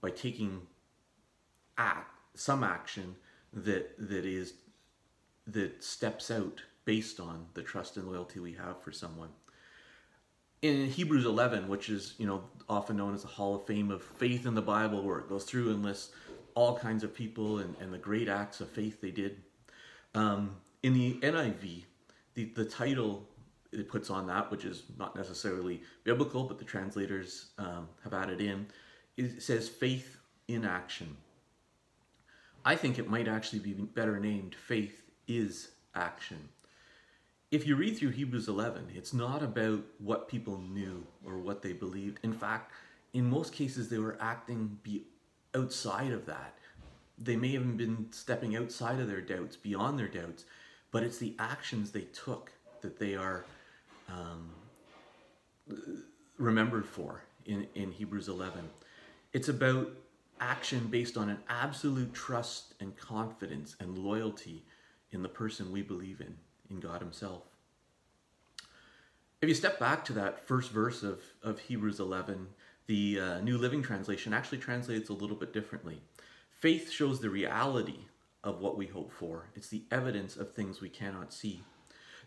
by 0.00 0.10
taking 0.10 0.62
act, 1.78 2.10
some 2.34 2.62
action 2.62 3.16
that 3.52 3.94
that 3.98 4.26
is 4.26 4.54
that 5.46 5.82
steps 5.82 6.30
out 6.30 6.62
based 6.84 7.20
on 7.20 7.46
the 7.54 7.62
trust 7.62 7.96
and 7.96 8.06
loyalty 8.06 8.40
we 8.40 8.52
have 8.52 8.82
for 8.82 8.92
someone. 8.92 9.30
In 10.60 10.86
Hebrews 10.86 11.24
11, 11.24 11.68
which 11.68 11.88
is 11.88 12.14
you 12.18 12.26
know 12.26 12.44
often 12.68 12.96
known 12.96 13.14
as 13.14 13.22
the 13.22 13.28
Hall 13.28 13.54
of 13.54 13.66
Fame 13.66 13.90
of 13.90 14.02
faith 14.02 14.44
in 14.44 14.54
the 14.54 14.62
Bible, 14.62 15.02
where 15.02 15.18
it 15.18 15.28
goes 15.28 15.44
through 15.44 15.70
and 15.70 15.82
lists 15.82 16.12
all 16.54 16.76
kinds 16.76 17.04
of 17.04 17.14
people 17.14 17.58
and, 17.58 17.76
and 17.80 17.92
the 17.92 17.98
great 17.98 18.28
acts 18.28 18.60
of 18.60 18.68
faith 18.68 19.00
they 19.00 19.12
did. 19.12 19.40
Um, 20.14 20.56
in 20.82 20.92
the 20.92 21.14
NIV, 21.20 21.84
the, 22.34 22.44
the 22.56 22.64
title 22.64 23.28
it 23.72 23.88
puts 23.88 24.10
on 24.10 24.26
that, 24.26 24.50
which 24.50 24.64
is 24.64 24.82
not 24.98 25.14
necessarily 25.14 25.82
biblical, 26.04 26.44
but 26.44 26.58
the 26.58 26.64
translators 26.64 27.50
um, 27.58 27.88
have 28.02 28.14
added 28.14 28.40
in, 28.40 28.66
it 29.16 29.42
says 29.42 29.68
faith 29.68 30.16
in 30.48 30.64
action. 30.64 31.16
I 32.64 32.76
think 32.76 32.98
it 32.98 33.08
might 33.08 33.28
actually 33.28 33.60
be 33.60 33.72
better 33.72 34.18
named 34.18 34.54
faith 34.54 35.02
is 35.26 35.70
action. 35.94 36.48
If 37.50 37.66
you 37.66 37.76
read 37.76 37.96
through 37.96 38.10
Hebrews 38.10 38.48
11, 38.48 38.88
it's 38.94 39.14
not 39.14 39.42
about 39.42 39.82
what 39.98 40.28
people 40.28 40.58
knew 40.58 41.06
or 41.24 41.38
what 41.38 41.62
they 41.62 41.72
believed. 41.72 42.18
In 42.22 42.32
fact, 42.32 42.72
in 43.14 43.24
most 43.28 43.52
cases, 43.54 43.88
they 43.88 43.98
were 43.98 44.18
acting 44.20 44.78
be 44.82 45.04
outside 45.54 46.12
of 46.12 46.26
that. 46.26 46.58
They 47.16 47.36
may 47.36 47.52
have 47.52 47.76
been 47.76 48.08
stepping 48.10 48.54
outside 48.54 49.00
of 49.00 49.08
their 49.08 49.22
doubts, 49.22 49.56
beyond 49.56 49.98
their 49.98 50.08
doubts, 50.08 50.44
but 50.90 51.02
it's 51.02 51.18
the 51.18 51.34
actions 51.38 51.90
they 51.90 52.02
took 52.02 52.52
that 52.82 52.98
they 52.98 53.14
are 53.14 53.44
um, 54.08 54.50
remembered 56.36 56.86
for 56.86 57.22
in, 57.46 57.66
in 57.74 57.92
Hebrews 57.92 58.28
11. 58.28 58.68
It's 59.32 59.48
about 59.48 59.88
action 60.40 60.86
based 60.88 61.16
on 61.16 61.28
an 61.28 61.38
absolute 61.48 62.12
trust 62.14 62.74
and 62.80 62.96
confidence 62.96 63.76
and 63.80 63.98
loyalty 63.98 64.64
in 65.10 65.22
the 65.22 65.28
person 65.28 65.72
we 65.72 65.82
believe 65.82 66.20
in, 66.20 66.36
in 66.70 66.80
God 66.80 67.00
Himself. 67.00 67.42
If 69.40 69.48
you 69.48 69.54
step 69.54 69.78
back 69.78 70.04
to 70.06 70.12
that 70.14 70.46
first 70.46 70.72
verse 70.72 71.02
of, 71.02 71.20
of 71.42 71.60
Hebrews 71.60 72.00
11, 72.00 72.48
the 72.86 73.20
uh, 73.20 73.40
New 73.40 73.56
Living 73.58 73.82
Translation 73.82 74.32
actually 74.32 74.58
translates 74.58 75.10
a 75.10 75.14
little 75.14 75.36
bit 75.36 75.52
differently. 75.52 76.00
Faith 76.50 76.90
shows 76.90 77.20
the 77.20 77.30
reality 77.30 78.06
of 78.42 78.60
what 78.60 78.76
we 78.76 78.86
hope 78.86 79.12
for, 79.12 79.50
it's 79.54 79.68
the 79.68 79.84
evidence 79.90 80.36
of 80.36 80.52
things 80.52 80.80
we 80.80 80.88
cannot 80.88 81.32
see. 81.32 81.62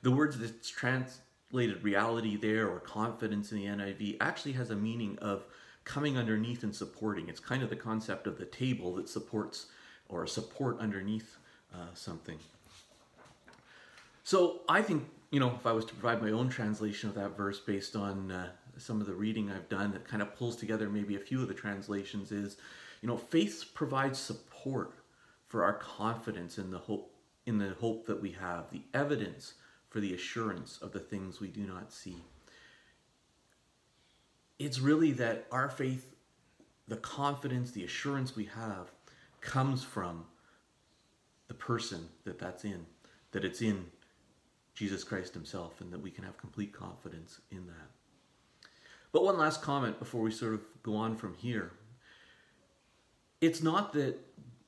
The 0.04 0.12
words 0.12 0.38
that's 0.38 0.70
translated 0.70 1.84
reality 1.84 2.38
there 2.38 2.70
or 2.70 2.80
confidence 2.80 3.52
in 3.52 3.58
the 3.58 3.66
NIV 3.66 4.18
actually 4.22 4.54
has 4.54 4.70
a 4.70 4.76
meaning 4.76 5.18
of 5.20 5.44
coming 5.84 6.18
underneath 6.18 6.64
and 6.64 6.76
supporting. 6.76 7.28
It's 7.28 7.40
kind 7.40 7.64
of 7.64 7.70
the 7.70 7.76
concept 7.76 8.28
of 8.28 8.38
the 8.38 8.46
table 8.46 8.96
that 8.96 9.10
supports 9.10 9.68
or 10.10 10.28
support 10.28 10.80
underneath 10.80 11.38
uh, 11.74 11.94
something. 11.94 12.38
So 14.24 14.62
I 14.70 14.82
think, 14.82 15.10
you 15.32 15.40
know, 15.40 15.56
if 15.60 15.66
I 15.66 15.72
was 15.72 15.86
to 15.86 15.94
provide 15.94 16.22
my 16.22 16.32
own 16.32 16.50
translation 16.50 17.10
of 17.10 17.16
that 17.16 17.36
verse 17.36 17.60
based 17.60 17.96
on 17.96 18.32
uh, 18.32 18.50
some 18.78 19.02
of 19.02 19.08
the 19.08 19.14
reading 19.14 19.52
I've 19.52 19.70
done 19.70 19.92
that 19.94 20.08
kind 20.08 20.22
of 20.22 20.36
pulls 20.36 20.56
together 20.56 20.90
maybe 20.90 21.16
a 21.16 21.20
few 21.20 21.42
of 21.42 21.48
the 21.48 21.54
translations 21.54 22.32
is, 22.32 22.58
you 23.02 23.08
know, 23.08 23.18
faith 23.18 23.72
provides 23.74 24.20
support 24.20 24.94
for 25.48 25.64
our 25.64 25.74
confidence 25.74 26.58
in 26.58 26.72
the 26.72 26.78
hope 26.78 27.10
in 27.48 27.58
the 27.58 27.74
hope 27.80 28.06
that 28.06 28.22
we 28.22 28.32
have, 28.32 28.70
the 28.70 28.84
evidence 28.94 29.56
for 29.90 30.00
the 30.00 30.14
assurance 30.14 30.78
of 30.82 30.92
the 30.92 31.00
things 31.00 31.40
we 31.40 31.48
do 31.48 31.62
not 31.62 31.92
see. 31.92 32.18
It's 34.62 34.80
really 34.80 35.12
that 35.14 35.48
our 35.52 35.70
faith, 35.70 36.14
the 36.88 36.98
confidence, 36.98 37.72
the 37.72 37.84
assurance 37.84 38.36
we 38.36 38.46
have, 38.46 38.92
comes 39.40 39.84
from 39.84 40.26
the 41.48 41.56
person 41.56 42.08
that 42.26 42.38
that's 42.38 42.64
in, 42.64 42.86
that 43.32 43.44
it's 43.44 43.64
in 43.64 43.88
Jesus 44.76 45.04
Christ 45.04 45.34
Himself, 45.34 45.82
and 45.82 45.92
that 45.92 46.00
we 46.00 46.12
can 46.12 46.24
have 46.24 46.38
complete 46.38 46.74
confidence 46.74 47.42
in 47.50 47.66
that. 47.66 48.70
But 49.12 49.24
one 49.24 49.36
last 49.36 49.64
comment 49.64 49.98
before 49.98 50.22
we 50.22 50.30
sort 50.30 50.54
of 50.54 50.62
go 50.84 50.96
on 50.96 51.16
from 51.16 51.34
here. 51.34 51.72
It's 53.42 53.64
not 53.64 53.94
that 53.94 54.20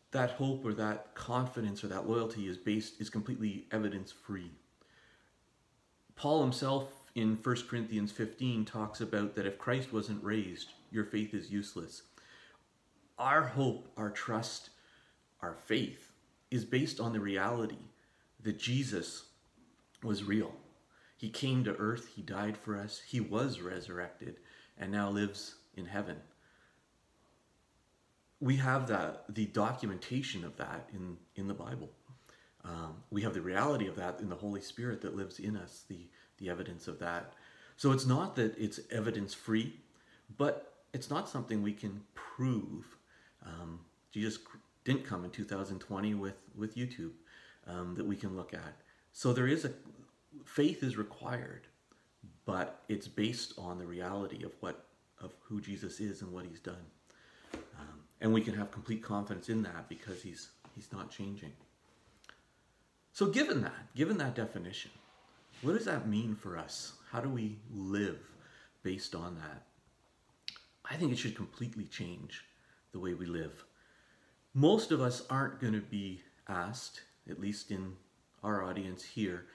that 0.10 0.32
hope 0.32 0.66
or 0.66 0.74
that 0.74 1.14
confidence 1.14 1.84
or 1.84 1.88
that 1.90 2.10
loyalty 2.10 2.48
is 2.48 2.58
based 2.58 3.00
is 3.00 3.12
completely 3.12 3.68
evidence 3.72 4.12
free. 4.12 4.50
Paul 6.16 6.42
himself 6.42 7.03
in 7.16 7.38
1 7.42 7.56
Corinthians 7.70 8.12
15 8.12 8.66
talks 8.66 9.02
about 9.02 9.36
that 9.36 9.46
if 9.46 9.58
Christ 9.58 9.94
wasn't 9.94 10.24
raised, 10.24 10.72
your 10.92 11.06
faith 11.06 11.34
is 11.34 11.52
useless. 11.52 12.04
Our 13.20 13.44
hope, 13.44 13.88
our 13.98 14.10
trust, 14.10 14.70
our 15.42 15.54
faith 15.54 16.12
is 16.50 16.66
based 16.66 17.00
on 17.00 17.14
the 17.14 17.20
reality 17.20 17.78
that 18.42 18.58
Jesus 18.58 19.26
was 20.02 20.24
real. 20.24 20.54
He 21.18 21.30
came 21.30 21.64
to 21.64 21.76
earth, 21.78 22.10
he 22.16 22.22
died 22.22 22.58
for 22.58 22.78
us, 22.78 23.02
he 23.08 23.20
was 23.20 23.62
resurrected, 23.62 24.38
and 24.78 24.92
now 24.92 25.10
lives 25.10 25.56
in 25.76 25.86
heaven. 25.86 26.18
We 28.40 28.58
have 28.58 28.88
that 28.88 29.24
the 29.30 29.46
documentation 29.46 30.44
of 30.44 30.58
that 30.58 30.90
in, 30.94 31.18
in 31.36 31.48
the 31.48 31.54
Bible. 31.54 31.90
Um, 32.66 32.96
we 33.10 33.22
have 33.22 33.34
the 33.34 33.42
reality 33.42 33.88
of 33.88 33.96
that 33.98 34.20
in 34.20 34.30
the 34.30 34.36
Holy 34.36 34.62
Spirit 34.62 35.02
that 35.02 35.16
lives 35.16 35.40
in 35.40 35.56
us, 35.56 35.84
the, 35.88 36.08
the 36.38 36.50
evidence 36.50 36.88
of 36.88 37.00
that. 37.00 37.34
So 37.78 37.92
it's 37.92 38.06
not 38.06 38.36
that 38.36 38.58
it's 38.58 38.80
evidence 38.92 39.34
free, 39.34 39.80
but 40.38 40.74
it's 40.94 41.10
not 41.10 41.28
something 41.28 41.62
we 41.62 41.74
can 41.74 42.02
prove. 42.14 42.98
Um, 43.46 43.80
Jesus 44.12 44.40
didn't 44.84 45.06
come 45.06 45.26
in 45.26 45.32
2020 45.32 46.14
with, 46.14 46.36
with 46.56 46.76
YouTube 46.76 47.12
um, 47.68 47.96
that 47.96 48.06
we 48.06 48.16
can 48.16 48.36
look 48.36 48.54
at. 48.54 48.76
So 49.12 49.34
there 49.34 49.48
is 49.48 49.66
a 49.66 49.72
faith 50.46 50.84
is 50.84 50.98
required, 50.98 51.68
but 52.46 52.82
it's 52.90 53.08
based 53.08 53.54
on 53.58 53.78
the 53.78 53.86
reality 53.86 54.44
of 54.44 54.52
what 54.60 54.86
of 55.22 55.34
who 55.44 55.62
Jesus 55.62 56.00
is 56.00 56.22
and 56.22 56.34
what 56.34 56.46
He's 56.46 56.60
done, 56.60 56.86
um, 57.54 58.00
and 58.22 58.34
we 58.34 58.42
can 58.42 58.56
have 58.56 58.72
complete 58.72 59.04
confidence 59.04 59.50
in 59.50 59.62
that 59.64 59.88
because 59.88 60.22
He's 60.24 60.50
He's 60.76 60.92
not 60.92 61.12
changing. 61.12 61.54
So, 63.12 63.28
given 63.28 63.62
that, 63.62 63.94
given 63.96 64.18
that 64.18 64.34
definition, 64.34 64.92
what 65.64 65.74
does 65.74 65.86
that 65.86 66.08
mean 66.08 66.36
for 66.36 66.58
us? 66.58 66.94
How 67.12 67.22
do 67.22 67.30
we 67.30 67.58
live 67.74 68.20
based 68.84 69.16
on 69.16 69.36
that? 69.36 69.64
I 70.90 70.96
think 70.96 71.12
it 71.12 71.18
should 71.18 71.36
completely 71.36 71.86
change 71.86 72.44
the 72.92 73.00
way 73.00 73.14
we 73.14 73.26
live. 73.26 73.64
Most 74.54 74.92
of 74.92 75.02
us 75.02 75.24
aren't 75.30 75.60
going 75.60 75.74
to 75.74 75.82
be 75.82 76.22
asked, 76.48 77.02
at 77.30 77.40
least 77.40 77.72
in 77.72 77.94
our 78.44 78.64
audience 78.64 79.04
here 79.04 79.46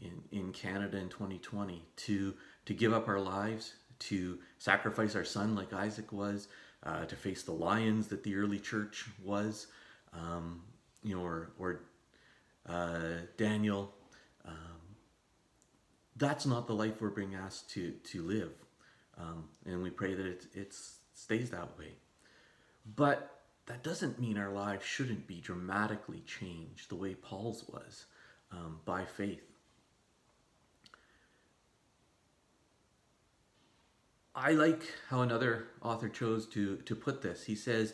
in, 0.00 0.22
in 0.32 0.52
Canada 0.52 0.96
in 0.96 1.08
2020, 1.08 1.84
to, 1.96 2.34
to 2.64 2.74
give 2.74 2.92
up 2.92 3.06
our 3.06 3.20
lives, 3.20 3.74
to 3.98 4.38
sacrifice 4.58 5.14
our 5.14 5.24
son 5.24 5.54
like 5.54 5.72
Isaac 5.72 6.12
was, 6.12 6.48
uh, 6.84 7.04
to 7.04 7.16
face 7.16 7.42
the 7.42 7.52
lions 7.52 8.08
that 8.08 8.22
the 8.22 8.34
early 8.36 8.58
church 8.58 9.04
was, 9.22 9.66
um, 10.14 10.62
you 11.02 11.14
know, 11.14 11.22
or, 11.22 11.50
or 11.58 11.80
uh, 12.68 13.20
Daniel. 13.36 13.92
Um, 14.46 14.77
that's 16.18 16.46
not 16.46 16.66
the 16.66 16.74
life 16.74 17.00
we're 17.00 17.10
being 17.10 17.34
asked 17.34 17.70
to, 17.70 17.92
to 18.04 18.22
live. 18.22 18.52
Um, 19.16 19.44
and 19.64 19.82
we 19.82 19.90
pray 19.90 20.14
that 20.14 20.26
it, 20.26 20.46
it 20.54 20.74
stays 21.14 21.50
that 21.50 21.78
way. 21.78 21.92
But 22.96 23.38
that 23.66 23.82
doesn't 23.82 24.18
mean 24.18 24.38
our 24.38 24.52
lives 24.52 24.84
shouldn't 24.84 25.26
be 25.26 25.40
dramatically 25.40 26.22
changed 26.26 26.88
the 26.88 26.96
way 26.96 27.14
Paul's 27.14 27.64
was 27.68 28.06
um, 28.52 28.80
by 28.84 29.04
faith. 29.04 29.42
I 34.34 34.52
like 34.52 34.82
how 35.08 35.22
another 35.22 35.66
author 35.82 36.08
chose 36.08 36.46
to, 36.48 36.76
to 36.76 36.94
put 36.94 37.22
this. 37.22 37.44
He 37.44 37.56
says, 37.56 37.92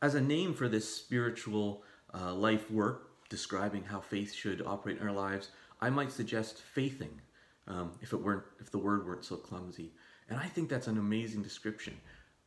as 0.00 0.14
a 0.14 0.20
name 0.20 0.54
for 0.54 0.68
this 0.68 0.92
spiritual 0.92 1.82
uh, 2.14 2.32
life 2.32 2.70
work, 2.70 3.10
describing 3.28 3.84
how 3.84 4.00
faith 4.00 4.32
should 4.32 4.62
operate 4.66 4.98
in 4.98 5.06
our 5.06 5.14
lives, 5.14 5.50
I 5.80 5.90
might 5.90 6.10
suggest 6.10 6.62
faithing, 6.62 7.20
um, 7.68 7.92
if 8.00 8.12
it 8.12 8.16
weren't, 8.16 8.44
if 8.60 8.70
the 8.70 8.78
word 8.78 9.06
weren't 9.06 9.24
so 9.24 9.36
clumsy. 9.36 9.92
And 10.28 10.38
I 10.38 10.46
think 10.46 10.68
that's 10.68 10.86
an 10.86 10.98
amazing 10.98 11.42
description. 11.42 11.96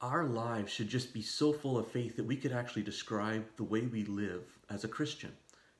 Our 0.01 0.25
lives 0.25 0.71
should 0.71 0.89
just 0.89 1.13
be 1.13 1.21
so 1.21 1.53
full 1.53 1.77
of 1.77 1.87
faith 1.87 2.15
that 2.17 2.25
we 2.25 2.35
could 2.35 2.51
actually 2.51 2.83
describe 2.83 3.45
the 3.57 3.63
way 3.63 3.81
we 3.81 4.03
live 4.05 4.43
as 4.69 4.83
a 4.83 4.87
Christian, 4.87 5.31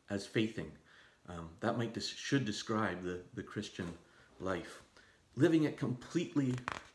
as 0.09 0.25
faithing. 0.25 0.71
Um, 1.27 1.49
that 1.59 1.77
might 1.77 2.01
should 2.01 2.45
describe 2.45 3.03
the, 3.03 3.19
the 3.33 3.43
Christian 3.43 3.87
life. 4.39 4.81
Living 5.35 5.63
it 5.63 5.77
completely 5.77 6.53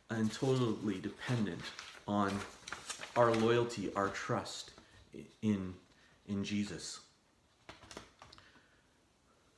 and 0.09 0.33
totally 0.33 0.99
dependent 0.99 1.61
on 2.09 2.33
our 3.17 3.33
loyalty, 3.35 3.93
our 3.95 4.09
trust 4.09 4.71
in, 5.43 5.75
in 6.29 6.45
Jesus. 6.45 7.01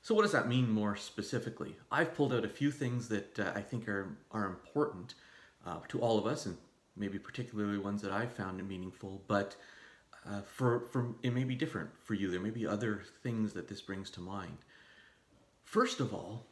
So 0.05 0.15
what 0.15 0.23
does 0.23 0.33
that 0.33 0.49
mean 0.49 0.69
more 0.69 0.97
specifically? 0.97 1.77
I've 1.91 2.15
pulled 2.15 2.33
out 2.33 2.45
a 2.45 2.49
few 2.49 2.73
things 2.73 3.09
that 3.09 3.39
uh, 3.39 3.53
I 3.55 3.61
think 3.61 3.89
are, 3.89 4.17
are 4.33 4.47
important 4.47 5.15
uh, 5.65 5.79
to 5.89 6.01
all 6.01 6.19
of 6.19 6.27
us 6.27 6.45
and 6.45 6.57
maybe 6.97 7.19
particularly 7.19 7.79
ones 7.79 8.03
that 8.03 8.11
I've 8.11 8.33
found 8.33 8.69
meaningful, 8.69 9.23
but 9.29 9.55
uh, 10.29 10.41
for, 10.43 10.87
for 10.93 11.15
it 11.23 11.33
may 11.33 11.45
be 11.45 11.55
different 11.55 11.91
for 12.03 12.15
you. 12.15 12.31
There 12.31 12.41
may 12.41 12.51
be 12.51 12.67
other 12.67 13.03
things 13.23 13.53
that 13.53 13.69
this 13.69 13.81
brings 13.81 14.11
to 14.11 14.21
mind. 14.21 14.59
First 15.65 16.01
of 16.01 16.13
all, 16.13 16.47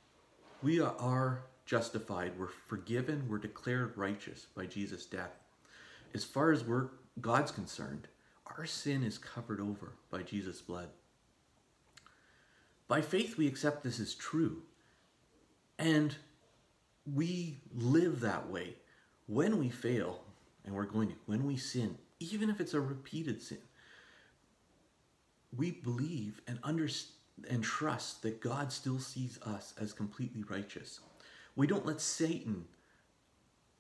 We 0.63 0.79
are 0.79 1.45
justified, 1.65 2.39
we're 2.39 2.49
forgiven, 2.49 3.27
we're 3.29 3.39
declared 3.39 3.97
righteous 3.97 4.47
by 4.55 4.67
Jesus' 4.67 5.07
death. 5.07 5.33
As 6.13 6.23
far 6.23 6.53
as 6.53 6.65
we're 6.65 6.89
God's 7.19 7.51
concerned, 7.51 8.09
our 8.59 8.67
sin 8.67 9.03
is 9.03 9.17
covered 9.17 9.59
over 9.59 9.95
by 10.11 10.23
Jesus' 10.23 10.61
blood. 10.61 10.89
By 12.91 13.03
faith, 13.03 13.39
we 13.39 13.47
accept 13.47 13.85
this 13.85 14.01
as 14.01 14.15
true. 14.15 14.63
And 15.79 16.17
we 17.07 17.61
live 17.73 18.19
that 18.19 18.51
way. 18.51 18.75
When 19.29 19.61
we 19.61 19.69
fail, 19.69 20.23
and 20.65 20.75
we're 20.75 20.87
going 20.87 21.11
to, 21.11 21.15
when 21.27 21.47
we 21.47 21.57
sin, 21.57 21.97
even 22.19 22.51
if 22.51 22.59
it's 22.59 22.75
a 22.75 22.81
repeated 22.81 23.41
sin, 23.41 23.59
we 25.57 25.71
believe 25.71 26.41
and 26.49 26.59
understand 26.65 27.15
and 27.49 27.63
trust 27.63 28.23
that 28.23 28.41
God 28.41 28.73
still 28.73 28.99
sees 28.99 29.39
us 29.47 29.73
as 29.81 29.93
completely 29.93 30.43
righteous. 30.43 31.01
We 31.57 31.69
don't 31.69 31.87
let 31.87 32.01
Satan 32.01 32.65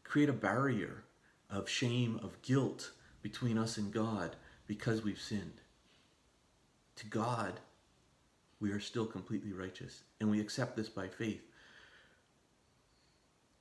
create 0.04 0.28
a 0.28 0.32
barrier 0.32 1.02
of 1.50 1.68
shame, 1.68 2.20
of 2.22 2.40
guilt 2.42 2.92
between 3.22 3.58
us 3.58 3.76
and 3.76 3.92
God 3.92 4.36
because 4.68 5.02
we've 5.02 5.20
sinned. 5.20 5.60
To 6.96 7.06
God, 7.06 7.60
we 8.60 8.70
are 8.72 8.80
still 8.80 9.06
completely 9.06 9.52
righteous, 9.52 10.02
and 10.20 10.30
we 10.30 10.40
accept 10.40 10.76
this 10.76 10.88
by 10.88 11.08
faith. 11.08 11.42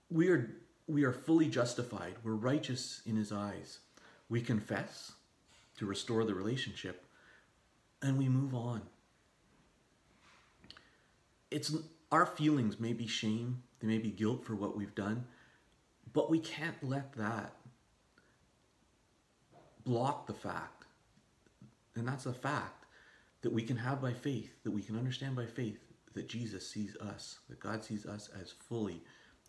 We 0.10 0.30
are, 0.30 0.50
we 0.88 1.04
are 1.04 1.14
fully 1.14 1.48
justified. 1.48 2.16
We're 2.24 2.34
righteous 2.34 3.02
in 3.06 3.16
his 3.16 3.32
eyes. 3.32 3.80
We 4.28 4.42
confess 4.42 5.14
to 5.78 5.86
restore 5.86 6.26
the 6.26 6.36
relationship, 6.36 7.06
and 8.02 8.18
we 8.18 8.28
move 8.28 8.54
on. 8.54 8.82
It's 11.50 11.74
our 12.12 12.26
feelings 12.26 12.80
may 12.80 12.94
be 12.94 13.08
shame, 13.08 13.64
they 13.80 13.88
may 13.88 13.98
be 14.00 14.12
guilt 14.12 14.44
for 14.44 14.56
what 14.56 14.76
we've 14.76 14.96
done, 14.96 15.26
but 16.12 16.30
we 16.30 16.40
can't 16.40 16.84
let 16.84 17.14
that 17.14 17.54
block 19.86 20.28
the 20.28 20.34
fact, 20.34 20.84
and 21.96 22.08
that's 22.08 22.26
a 22.26 22.34
fact 22.34 22.79
that 23.42 23.54
we 23.54 23.64
can 23.64 23.78
have 23.78 24.02
by 24.02 24.14
faith, 24.14 24.52
that 24.64 24.72
we 24.72 24.82
can 24.82 24.98
understand 24.98 25.36
by 25.36 25.46
faith 25.46 25.80
that 26.14 26.28
Jesus 26.28 26.68
sees 26.70 26.96
us, 26.98 27.40
that 27.50 27.60
God 27.60 27.84
sees 27.84 28.06
us 28.06 28.30
as 28.40 28.52
fully 28.52 29.02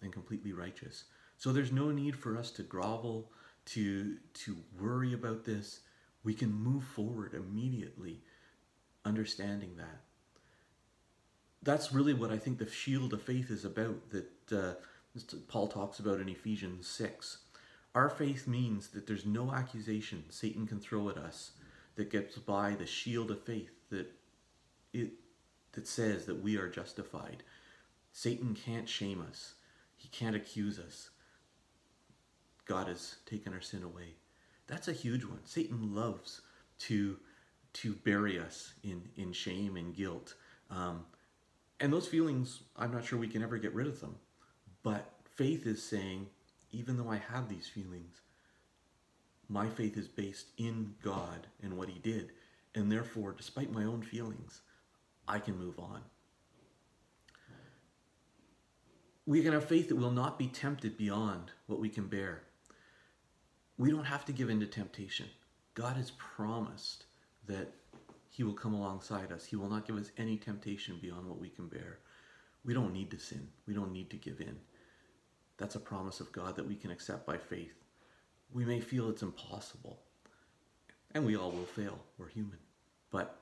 and 0.03 0.13
completely 0.13 0.53
righteous. 0.53 1.05
So 1.37 1.53
there's 1.53 1.73
no 1.73 1.91
need 1.91 2.17
for 2.17 2.37
us 2.37 2.51
to 2.53 2.63
grovel, 2.63 3.31
to 3.67 4.17
to 4.35 4.57
worry 4.79 5.13
about 5.13 5.45
this. 5.45 5.81
We 6.23 6.35
can 6.35 6.53
move 6.53 6.85
forward 6.85 7.35
immediately 7.35 8.21
understanding 9.05 9.77
that. 9.77 10.01
That's 11.63 11.93
really 11.93 12.15
what 12.15 12.31
I 12.31 12.39
think 12.39 12.59
the 12.59 12.71
shield 12.71 13.13
of 13.13 13.23
faith 13.23 13.51
is 13.51 13.65
about 13.65 14.11
that 14.11 14.53
uh, 14.53 14.75
Paul 15.49 15.69
talks 15.69 15.99
about 15.99 16.21
in 16.21 16.29
Ephesians 16.29 16.87
6. 16.89 17.39
Our 17.95 18.09
faith 18.09 18.47
means 18.47 18.89
that 18.89 19.07
there's 19.07 19.27
no 19.27 19.53
accusation 19.53 20.25
Satan 20.29 20.67
can 20.67 20.79
throw 20.79 21.09
at 21.09 21.17
us 21.17 21.53
that 21.97 22.11
gets 22.11 22.39
by 22.39 22.73
the 22.73 22.87
shield 22.87 23.31
of 23.31 23.43
faith 23.43 23.80
that 23.91 24.11
it 24.93 25.13
that 25.73 25.87
says 25.87 26.27
that 26.27 26.43
we 26.43 26.57
are 26.57 26.69
justified. 26.69 27.43
Satan 28.13 28.55
can't 28.55 28.89
shame 28.89 29.25
us. 29.29 29.55
He 29.97 30.09
can't 30.09 30.35
accuse 30.35 30.79
us. 30.79 31.11
God 32.67 32.89
has 32.89 33.17
taken 33.27 33.53
our 33.53 33.61
sin 33.61 33.83
away. 33.83 34.15
That's 34.67 34.89
a 34.89 34.93
huge 34.93 35.25
one. 35.25 35.41
Satan 35.45 35.95
loves 35.95 36.41
to 36.81 37.17
to 37.73 37.95
bury 37.95 38.39
us 38.39 38.73
in 38.83 39.03
in 39.17 39.33
shame 39.33 39.77
and 39.77 39.95
guilt. 39.95 40.35
Um, 40.71 41.05
and 41.81 41.93
those 41.93 42.07
feelings, 42.07 42.61
I'm 42.77 42.93
not 42.93 43.05
sure 43.05 43.19
we 43.19 43.29
can 43.29 43.43
ever 43.43 43.59
get 43.59 43.75
rid 43.75 43.87
of 43.87 44.01
them. 44.01 44.17
But 44.83 45.11
faith 45.35 45.67
is 45.67 45.83
saying, 45.83 46.27
even 46.73 46.97
though 46.97 47.11
I 47.11 47.17
have 47.17 47.49
these 47.49 47.69
feelings, 47.69 48.21
my 49.49 49.69
faith 49.69 49.97
is 49.97 50.07
based 50.07 50.47
in 50.59 50.95
God 51.03 51.47
and 51.63 51.76
what 51.76 51.89
He 51.89 51.99
did. 51.99 52.31
And 52.75 52.91
therefore, 52.91 53.35
despite 53.37 53.73
my 53.73 53.85
own 53.85 54.02
feelings, 54.02 54.61
I 55.26 55.39
can 55.39 55.59
move 55.59 55.78
on. 55.78 56.02
We 59.26 59.43
can 59.43 59.52
have 59.52 59.65
faith 59.65 59.89
that 59.89 59.97
we'll 59.97 60.11
not 60.11 60.39
be 60.39 60.49
tempted 60.49 60.97
beyond 60.97 61.52
what 61.67 61.80
we 61.80 61.89
can 61.89 62.06
bear. 62.06 62.43
We 63.78 63.91
don't 63.91 64.04
have 64.04 64.25
to 64.26 64.33
give 64.33 64.50
in 64.50 64.61
to 64.61 64.67
temptation. 64.67 65.26
God 65.75 65.97
has 65.97 66.11
promised 66.13 67.04
that 67.47 67.73
He 68.28 68.43
will 68.43 68.54
come 68.54 68.75
alongside 68.75 69.33
us. 69.33 69.45
He 69.45 69.56
will 69.56 69.69
not 69.69 69.87
give 69.87 69.97
us 69.97 70.11
any 70.19 70.37
temptation 70.37 70.99
beyond 71.00 71.28
what 71.28 71.41
we 71.41 71.49
can 71.49 71.69
bear. 71.69 71.99
We 72.65 72.75
don't 72.75 72.93
need 72.93 73.11
to 73.13 73.19
sin, 73.19 73.49
we 73.67 73.75
don't 73.75 73.93
need 73.93 74.11
to 74.11 74.17
give 74.17 74.41
in. 74.41 74.56
That's 75.56 75.76
a 75.76 75.80
promise 75.80 76.21
of 76.21 76.33
God 76.33 76.56
that 76.56 76.67
we 76.67 76.75
can 76.75 76.91
accept 76.91 77.26
by 77.26 77.39
faith. 77.39 77.85
We 78.52 78.65
may 78.65 78.80
feel 78.80 79.09
it's 79.11 79.23
impossible, 79.23 80.00
and 81.15 81.25
we 81.25 81.37
all 81.37 81.51
will 81.51 81.65
fail. 81.65 81.99
We're 82.19 82.29
human. 82.29 82.59
But 83.11 83.41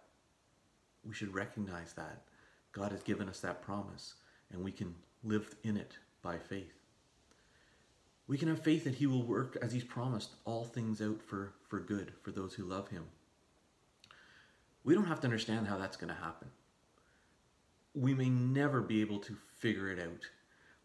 we 1.04 1.14
should 1.14 1.34
recognize 1.34 1.92
that 1.94 2.22
God 2.72 2.92
has 2.92 3.02
given 3.02 3.28
us 3.28 3.40
that 3.40 3.62
promise, 3.62 4.14
and 4.52 4.62
we 4.62 4.72
can 4.72 4.94
live 5.22 5.54
in 5.64 5.76
it 5.76 5.98
by 6.22 6.38
faith. 6.38 6.74
We 8.26 8.38
can 8.38 8.48
have 8.48 8.62
faith 8.62 8.84
that 8.84 8.96
He 8.96 9.06
will 9.06 9.22
work 9.22 9.56
as 9.62 9.72
He's 9.72 9.84
promised 9.84 10.34
all 10.44 10.64
things 10.64 11.00
out 11.00 11.22
for, 11.22 11.54
for 11.66 11.80
good 11.80 12.12
for 12.22 12.30
those 12.30 12.54
who 12.54 12.64
love 12.64 12.88
Him. 12.88 13.04
We 14.84 14.94
don't 14.94 15.06
have 15.06 15.20
to 15.20 15.26
understand 15.26 15.66
how 15.66 15.78
that's 15.78 15.96
going 15.96 16.14
to 16.14 16.20
happen. 16.20 16.48
We 17.94 18.14
may 18.14 18.28
never 18.28 18.80
be 18.80 19.00
able 19.00 19.18
to 19.20 19.36
figure 19.58 19.90
it 19.90 19.98
out 19.98 20.26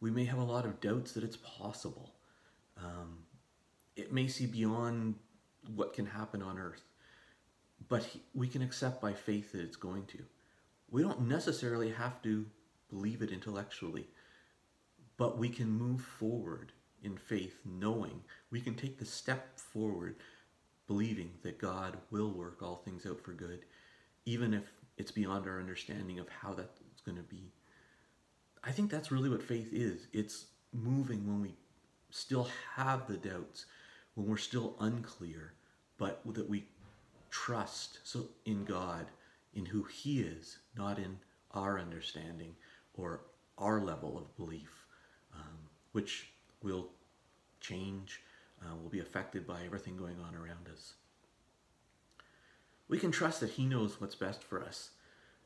we 0.04 0.12
may 0.12 0.26
have 0.26 0.38
a 0.38 0.44
lot 0.44 0.66
of 0.66 0.82
doubts 0.82 1.14
that 1.14 1.24
it's 1.24 1.38
possible. 1.38 2.12
Um, 2.78 3.20
it 3.96 4.12
may 4.12 4.28
see 4.28 4.46
beyond 4.46 5.16
what 5.76 5.94
can 5.94 6.06
happen 6.06 6.42
on 6.42 6.58
earth, 6.58 6.84
but 7.90 8.04
he, 8.04 8.22
we 8.34 8.48
can 8.48 8.62
accept 8.62 9.02
by 9.02 9.14
faith 9.14 9.52
that 9.52 9.62
it's 9.62 9.76
going 9.76 10.06
to. 10.08 10.20
We 10.90 11.02
don't 11.02 11.28
necessarily 11.28 11.92
have 11.92 12.22
to 12.24 12.46
believe 12.90 13.22
it 13.22 13.32
intellectually, 13.32 14.08
but 15.18 15.38
we 15.38 15.50
can 15.50 15.70
move 15.70 16.02
forward 16.02 16.72
in 17.04 17.18
faith 17.18 17.60
knowing 17.66 18.22
we 18.52 18.62
can 18.62 18.76
take 18.76 18.98
the 18.98 19.06
step 19.06 19.60
forward 19.60 20.16
believing 20.88 21.32
that 21.44 21.60
God 21.60 21.98
will 22.12 22.32
work 22.32 22.62
all 22.62 22.78
things 22.78 23.06
out 23.06 23.20
for 23.22 23.34
good, 23.34 23.66
even 24.26 24.54
if 24.54 24.64
it's 24.98 25.12
beyond 25.12 25.48
our 25.48 25.60
understanding 25.60 26.20
of 26.20 26.28
how 26.30 26.54
that's 26.54 27.02
going 27.06 27.18
to 27.18 27.24
be. 27.24 27.52
I 28.64 28.72
think 28.72 28.90
that's 28.90 29.12
really 29.12 29.30
what 29.30 29.44
faith 29.44 29.70
is. 29.74 30.08
It's 30.14 30.46
moving 30.72 31.28
when 31.28 31.42
we 31.42 31.56
still 32.10 32.48
have 32.76 33.08
the 33.08 33.18
doubts, 33.18 33.66
when 34.16 34.28
we're 34.28 34.38
still 34.38 34.76
unclear, 34.80 35.54
but 35.98 36.22
that 36.34 36.50
we 36.50 36.66
trust 37.30 38.00
so 38.04 38.26
in 38.46 38.64
God, 38.64 39.08
in 39.54 39.66
who 39.66 39.84
He 39.84 40.22
is, 40.22 40.60
not 40.78 41.00
in 41.00 41.18
our 41.52 41.80
understanding 41.80 42.56
or 42.94 43.22
our 43.58 43.80
level 43.82 44.18
of 44.18 44.36
belief, 44.36 44.86
um, 45.36 45.58
which 45.92 46.32
will 46.62 46.90
change, 47.60 48.22
uh, 48.62 48.76
will 48.76 48.90
be 48.90 49.00
affected 49.00 49.48
by 49.48 49.64
everything 49.66 49.98
going 49.98 50.20
on 50.20 50.36
around 50.36 50.68
us. 50.72 50.94
We 52.88 53.00
can 53.00 53.12
trust 53.12 53.40
that 53.40 53.52
He 53.52 53.66
knows 53.66 54.00
what's 54.00 54.16
best 54.16 54.44
for 54.44 54.62
us. 54.62 54.92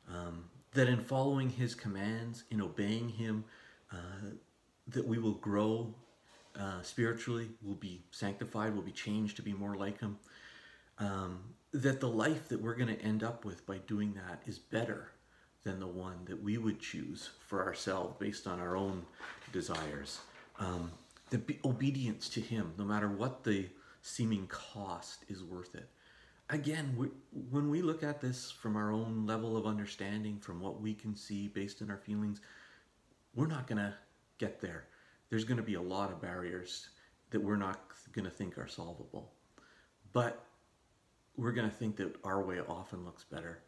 Um, 0.10 0.46
that 0.74 0.88
in 0.88 1.00
following 1.00 1.50
his 1.50 1.76
commands, 1.76 2.44
in 2.52 2.62
obeying 2.62 3.10
him, 3.10 3.44
uh, 3.92 4.32
that 4.88 5.08
we 5.08 5.18
will 5.18 5.34
grow 5.34 5.94
uh, 6.60 6.82
spiritually, 6.82 7.50
will 7.64 7.76
be 7.76 8.02
sanctified, 8.12 8.76
will 8.76 8.82
be 8.82 8.92
changed 8.92 9.36
to 9.38 9.42
be 9.42 9.54
more 9.54 9.76
like 9.76 10.00
him. 10.00 10.18
Um, 11.00 11.40
that 11.74 12.00
the 12.00 12.10
life 12.10 12.50
that 12.50 12.62
we're 12.62 12.76
going 12.76 12.96
to 12.96 13.02
end 13.02 13.24
up 13.24 13.46
with 13.46 13.66
by 13.66 13.78
doing 13.80 14.14
that 14.14 14.42
is 14.48 14.58
better 14.58 15.12
than 15.64 15.80
the 15.80 15.88
one 15.88 16.18
that 16.26 16.42
we 16.42 16.58
would 16.58 16.80
choose 16.80 17.30
for 17.46 17.64
ourselves 17.64 18.16
based 18.20 18.48
on 18.48 18.60
our 18.60 18.76
own 18.76 19.06
desires. 19.52 20.20
Um, 20.60 20.92
the 21.30 21.42
obedience 21.66 22.30
to 22.30 22.42
him, 22.42 22.74
no 22.78 22.86
matter 22.86 23.10
what 23.10 23.44
the 23.44 23.68
seeming 24.02 24.48
cost, 24.48 25.26
is 25.28 25.44
worth 25.44 25.76
it 25.76 25.90
again, 26.50 26.94
we, 26.98 27.08
when 27.50 27.70
we 27.70 27.82
look 27.82 28.04
at 28.04 28.22
this 28.22 28.52
from 28.52 28.76
our 28.76 28.92
own 28.92 29.26
level 29.26 29.58
of 29.58 29.66
understanding, 29.66 30.40
from 30.40 30.60
what 30.62 30.82
we 30.82 30.94
can 30.94 31.16
see 31.16 31.48
based 31.48 31.82
on 31.82 31.90
our 31.90 31.98
feelings, 31.98 32.42
we're 33.36 33.48
not 33.48 33.68
going 33.68 33.78
to 33.78 33.94
get 34.38 34.62
there. 34.62 34.86
There's 35.30 35.44
going 35.44 35.58
to 35.58 35.64
be 35.64 35.76
a 35.76 35.82
lot 35.82 36.12
of 36.12 36.22
barriers 36.22 36.90
that 37.32 37.44
we're 37.44 37.58
not 37.58 37.82
going 38.14 38.26
to 38.26 38.32
think 38.32 38.58
are 38.58 38.68
solvable. 38.68 39.34
But 40.14 40.44
we're 41.36 41.52
going 41.52 41.70
to 41.70 41.76
think 41.76 41.98
that 41.98 42.16
our 42.24 42.44
way 42.44 42.60
often 42.60 43.06
looks 43.06 43.24
better. 43.24 43.60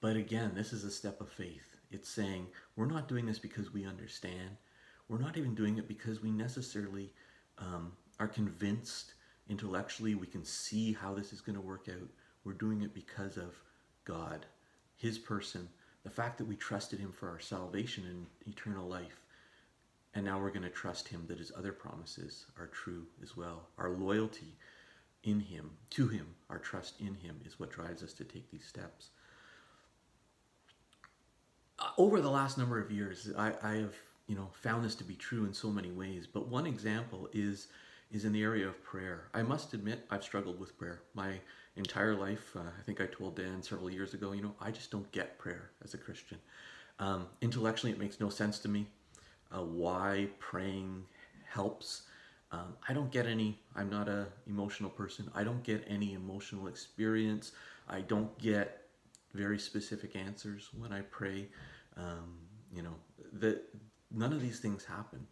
But 0.00 0.16
again, 0.16 0.52
this 0.54 0.72
is 0.72 0.84
a 0.84 0.90
step 0.90 1.20
of 1.20 1.28
faith. 1.28 1.76
It's 1.90 2.08
saying 2.08 2.46
we're 2.76 2.86
not 2.86 3.08
doing 3.08 3.26
this 3.26 3.38
because 3.38 3.72
we 3.72 3.84
understand. 3.84 4.56
We're 5.08 5.18
not 5.18 5.36
even 5.36 5.54
doing 5.54 5.78
it 5.78 5.88
because 5.88 6.22
we 6.22 6.30
necessarily 6.30 7.12
um, 7.58 7.92
are 8.18 8.28
convinced 8.28 9.14
intellectually, 9.48 10.14
we 10.14 10.26
can 10.26 10.44
see 10.44 10.92
how 10.92 11.14
this 11.14 11.32
is 11.32 11.40
going 11.40 11.56
to 11.56 11.60
work 11.60 11.88
out. 11.88 12.08
We're 12.44 12.54
doing 12.54 12.82
it 12.82 12.94
because 12.94 13.36
of 13.36 13.54
God, 14.04 14.46
His 14.96 15.18
person, 15.18 15.68
the 16.02 16.10
fact 16.10 16.38
that 16.38 16.46
we 16.46 16.56
trusted 16.56 16.98
him 16.98 17.12
for 17.12 17.30
our 17.30 17.40
salvation 17.40 18.04
and 18.06 18.26
eternal 18.46 18.86
life. 18.86 19.23
And 20.14 20.24
now 20.24 20.38
we're 20.38 20.50
going 20.50 20.62
to 20.62 20.70
trust 20.70 21.08
him 21.08 21.24
that 21.26 21.38
his 21.38 21.52
other 21.56 21.72
promises 21.72 22.46
are 22.58 22.68
true 22.68 23.06
as 23.22 23.36
well. 23.36 23.68
Our 23.78 23.90
loyalty 23.90 24.54
in 25.24 25.40
him, 25.40 25.70
to 25.90 26.06
him, 26.06 26.26
our 26.50 26.58
trust 26.58 27.00
in 27.00 27.14
him 27.14 27.40
is 27.44 27.58
what 27.58 27.72
drives 27.72 28.02
us 28.02 28.12
to 28.14 28.24
take 28.24 28.50
these 28.50 28.64
steps. 28.64 29.10
Uh, 31.78 31.88
over 31.98 32.20
the 32.20 32.30
last 32.30 32.58
number 32.58 32.78
of 32.78 32.90
years, 32.90 33.30
I, 33.36 33.52
I 33.62 33.74
have 33.76 33.94
you 34.28 34.36
know 34.36 34.48
found 34.52 34.84
this 34.84 34.94
to 34.96 35.04
be 35.04 35.14
true 35.14 35.44
in 35.44 35.52
so 35.52 35.68
many 35.68 35.90
ways. 35.90 36.26
But 36.26 36.48
one 36.48 36.66
example 36.66 37.28
is 37.32 37.68
is 38.12 38.24
in 38.24 38.32
the 38.32 38.42
area 38.42 38.68
of 38.68 38.82
prayer. 38.84 39.24
I 39.34 39.42
must 39.42 39.74
admit 39.74 40.06
I've 40.10 40.22
struggled 40.22 40.60
with 40.60 40.78
prayer 40.78 41.00
my 41.14 41.40
entire 41.76 42.14
life. 42.14 42.54
Uh, 42.54 42.60
I 42.60 42.82
think 42.84 43.00
I 43.00 43.06
told 43.06 43.36
Dan 43.36 43.62
several 43.62 43.90
years 43.90 44.14
ago, 44.14 44.32
you 44.32 44.42
know, 44.42 44.54
I 44.60 44.70
just 44.70 44.90
don't 44.92 45.10
get 45.10 45.38
prayer 45.38 45.70
as 45.82 45.94
a 45.94 45.98
Christian. 45.98 46.38
Um, 47.00 47.26
intellectually, 47.40 47.92
it 47.92 47.98
makes 47.98 48.20
no 48.20 48.28
sense 48.28 48.60
to 48.60 48.68
me 48.68 48.86
uh, 49.52 49.62
why 49.62 50.28
praying 50.38 51.04
helps. 51.48 52.02
Um, 52.52 52.76
I 52.88 52.92
don't 52.92 53.10
get 53.10 53.26
any. 53.26 53.58
I'm 53.74 53.90
not 53.90 54.08
a 54.08 54.26
emotional 54.46 54.90
person. 54.90 55.30
I 55.34 55.44
don't 55.44 55.62
get 55.62 55.84
any 55.88 56.14
emotional 56.14 56.68
experience. 56.68 57.52
I 57.88 58.00
don't 58.00 58.36
get 58.38 58.82
very 59.32 59.58
specific 59.58 60.14
answers 60.14 60.70
when 60.76 60.92
I 60.92 61.00
pray. 61.00 61.48
Um, 61.96 62.38
you 62.72 62.82
know, 62.82 62.94
that 63.34 63.62
none 64.10 64.32
of 64.32 64.40
these 64.40 64.60
things 64.60 64.84
happen, 64.84 65.26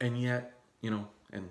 and 0.00 0.20
yet, 0.20 0.54
you 0.80 0.90
know, 0.90 1.06
and 1.32 1.48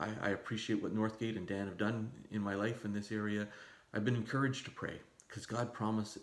I, 0.00 0.08
I 0.22 0.28
appreciate 0.30 0.82
what 0.82 0.94
Northgate 0.94 1.36
and 1.36 1.46
Dan 1.46 1.66
have 1.66 1.78
done 1.78 2.10
in 2.30 2.42
my 2.42 2.54
life 2.54 2.84
in 2.84 2.92
this 2.92 3.12
area. 3.12 3.46
I've 3.92 4.04
been 4.04 4.16
encouraged 4.16 4.64
to 4.64 4.70
pray 4.72 4.98
because 5.34 5.46
God 5.46 5.72
promise 5.72 6.16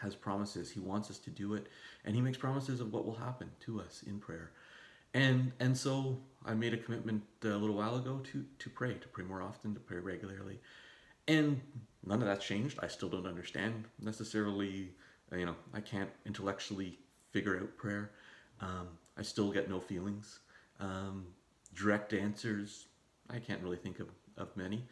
has 0.00 0.14
promises. 0.14 0.70
He 0.70 0.80
wants 0.80 1.10
us 1.10 1.18
to 1.18 1.30
do 1.30 1.52
it, 1.52 1.66
and 2.06 2.14
He 2.14 2.22
makes 2.22 2.38
promises 2.38 2.80
of 2.80 2.94
what 2.94 3.04
will 3.04 3.14
happen 3.14 3.50
to 3.66 3.78
us 3.78 4.02
in 4.06 4.18
prayer. 4.18 4.52
And 5.12 5.52
and 5.60 5.76
so 5.76 6.16
I 6.46 6.54
made 6.54 6.72
a 6.72 6.78
commitment 6.78 7.24
a 7.42 7.48
little 7.48 7.76
while 7.76 7.96
ago 7.96 8.22
to 8.32 8.44
to 8.58 8.70
pray, 8.70 8.94
to 8.94 9.08
pray 9.08 9.24
more 9.24 9.42
often, 9.42 9.74
to 9.74 9.80
pray 9.80 9.98
regularly, 9.98 10.60
and 11.28 11.60
none 12.06 12.22
of 12.22 12.26
that's 12.26 12.46
changed. 12.46 12.78
I 12.82 12.86
still 12.86 13.10
don't 13.10 13.26
understand 13.26 13.84
necessarily. 14.00 14.92
You 15.30 15.44
know, 15.44 15.56
I 15.74 15.80
can't 15.80 16.10
intellectually 16.24 16.98
figure 17.32 17.58
out 17.58 17.76
prayer. 17.76 18.12
Um, 18.60 18.88
I 19.18 19.22
still 19.22 19.50
get 19.52 19.68
no 19.68 19.78
feelings. 19.78 20.38
Um, 20.80 21.26
direct 21.74 22.14
answers 22.14 22.86
I 23.28 23.40
can't 23.40 23.62
really 23.62 23.76
think 23.76 24.00
of, 24.00 24.08
of 24.36 24.56
many, 24.56 24.84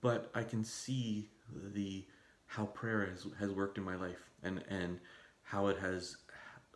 but 0.00 0.30
I 0.34 0.42
can 0.42 0.64
see 0.64 1.28
the 1.74 2.04
how 2.46 2.66
prayer 2.66 3.06
has, 3.06 3.26
has 3.38 3.50
worked 3.50 3.78
in 3.78 3.84
my 3.84 3.96
life 3.96 4.30
and, 4.42 4.62
and 4.68 4.98
how 5.42 5.68
it 5.68 5.78
has 5.78 6.16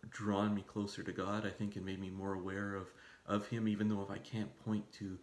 drawn 0.09 0.53
me 0.55 0.63
closer 0.65 1.03
to 1.03 1.11
God, 1.11 1.45
I 1.45 1.49
think, 1.49 1.75
and 1.75 1.85
made 1.85 1.99
me 1.99 2.09
more 2.09 2.33
aware 2.33 2.75
of, 2.75 2.87
of 3.25 3.47
Him, 3.47 3.67
even 3.67 3.87
though 3.87 4.01
if 4.01 4.09
I 4.09 4.17
can't 4.17 4.57
point 4.63 4.91
to 4.93 5.17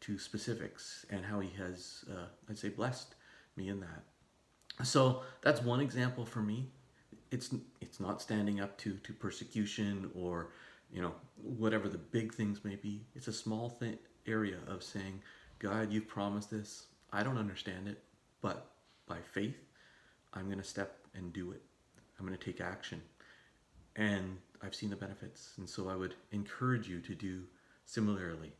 to 0.00 0.18
specifics 0.18 1.06
and 1.10 1.24
how 1.24 1.38
He 1.38 1.50
has, 1.56 2.04
uh, 2.10 2.26
I'd 2.50 2.58
say, 2.58 2.70
blessed 2.70 3.14
me 3.56 3.68
in 3.68 3.78
that. 3.80 4.02
So 4.84 5.22
that's 5.42 5.62
one 5.62 5.80
example 5.80 6.26
for 6.26 6.40
me. 6.40 6.70
It's 7.30 7.54
it's 7.80 8.00
not 8.00 8.20
standing 8.20 8.60
up 8.60 8.76
to 8.78 8.94
to 8.94 9.12
persecution 9.12 10.10
or 10.14 10.50
you 10.92 11.02
know 11.02 11.12
whatever 11.36 11.88
the 11.88 11.98
big 11.98 12.34
things 12.34 12.64
may 12.64 12.76
be. 12.76 13.04
It's 13.14 13.28
a 13.28 13.32
small 13.32 13.68
thing 13.68 13.98
area 14.26 14.58
of 14.66 14.82
saying, 14.82 15.20
God, 15.58 15.92
you've 15.92 16.08
promised 16.08 16.50
this. 16.50 16.86
I 17.12 17.22
don't 17.22 17.38
understand 17.38 17.88
it, 17.88 18.02
but 18.40 18.70
by 19.06 19.18
faith, 19.32 19.56
I'm 20.34 20.46
going 20.46 20.58
to 20.58 20.64
step 20.64 20.98
and 21.14 21.32
do 21.32 21.52
it. 21.52 21.62
I'm 22.18 22.26
going 22.26 22.38
to 22.38 22.44
take 22.44 22.60
action. 22.60 23.02
And 23.96 24.38
I've 24.62 24.74
seen 24.74 24.90
the 24.90 24.96
benefits. 24.96 25.52
And 25.58 25.68
so 25.68 25.88
I 25.88 25.96
would 25.96 26.14
encourage 26.30 26.88
you 26.88 27.00
to 27.00 27.14
do 27.14 27.42
similarly. 27.84 28.52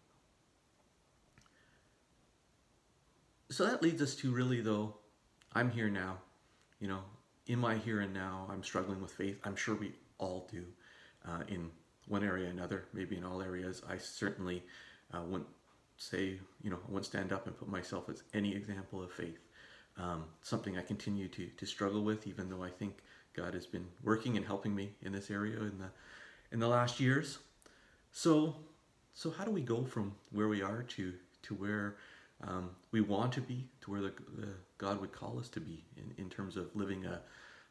So 3.51 3.67
that 3.67 3.83
leads 3.83 4.03
us 4.03 4.15
to 4.17 4.33
really, 4.33 4.61
though, 4.61 4.97
I'm 5.53 5.71
here 5.71 5.91
now. 5.91 6.19
You 6.81 6.89
know, 6.89 7.01
in 7.47 7.59
my 7.59 7.77
here 7.77 8.01
and 8.01 8.13
now, 8.13 8.47
I'm 8.51 8.63
struggling 8.63 9.01
with 9.01 9.13
faith. 9.13 9.39
I'm 9.45 9.57
sure 9.57 9.75
we 9.75 9.93
all 10.19 10.49
do 10.51 10.65
uh, 11.27 11.43
in 11.49 11.71
one 12.09 12.25
area 12.25 12.49
or 12.49 12.51
another, 12.51 12.85
maybe 12.93 13.17
in 13.17 13.25
all 13.25 13.43
areas. 13.43 13.83
I 13.89 13.97
certainly 13.99 14.63
uh, 15.13 15.23
wouldn't 15.23 15.49
say, 15.97 16.39
you 16.63 16.71
know, 16.71 16.79
I 16.89 16.91
wouldn't 16.91 17.07
stand 17.07 17.33
up 17.33 17.47
and 17.47 17.57
put 17.57 17.69
myself 17.69 18.09
as 18.09 18.23
any 18.35 18.55
example 18.55 19.03
of 19.03 19.13
faith. 19.13 19.39
Um, 19.99 20.25
something 20.41 20.79
I 20.79 20.83
continue 20.83 21.29
to, 21.29 21.47
to 21.47 21.67
struggle 21.67 22.03
with, 22.03 22.27
even 22.27 22.49
though 22.49 22.63
I 22.63 22.71
think 22.71 22.95
God 23.35 23.53
has 23.55 23.67
been 23.67 23.87
working 24.03 24.37
and 24.37 24.47
helping 24.47 24.75
me 24.75 24.95
in 25.03 25.13
this 25.13 25.31
area 25.31 25.59
in 25.59 25.79
the 25.79 25.91
in 26.51 26.61
the 26.61 26.69
last 26.69 27.01
years. 27.01 27.39
So, 28.11 28.57
so 29.15 29.31
how 29.31 29.45
do 29.45 29.51
we 29.51 29.63
go 29.63 29.85
from 29.85 30.15
where 30.31 30.49
we 30.49 30.63
are 30.63 30.83
to 30.83 31.13
to 31.43 31.55
where 31.55 31.97
um, 32.47 32.71
we 32.91 33.01
want 33.01 33.33
to 33.33 33.41
be, 33.41 33.69
to 33.83 33.91
where 33.91 34.01
the, 34.01 34.13
the, 34.39 34.49
God 34.79 35.01
would 35.01 35.13
call 35.13 35.39
us 35.39 35.49
to 35.51 35.61
be 35.61 35.85
in, 35.97 36.13
in 36.19 36.29
terms 36.29 36.57
of 36.57 36.75
living 36.75 37.05
a, 37.05 37.21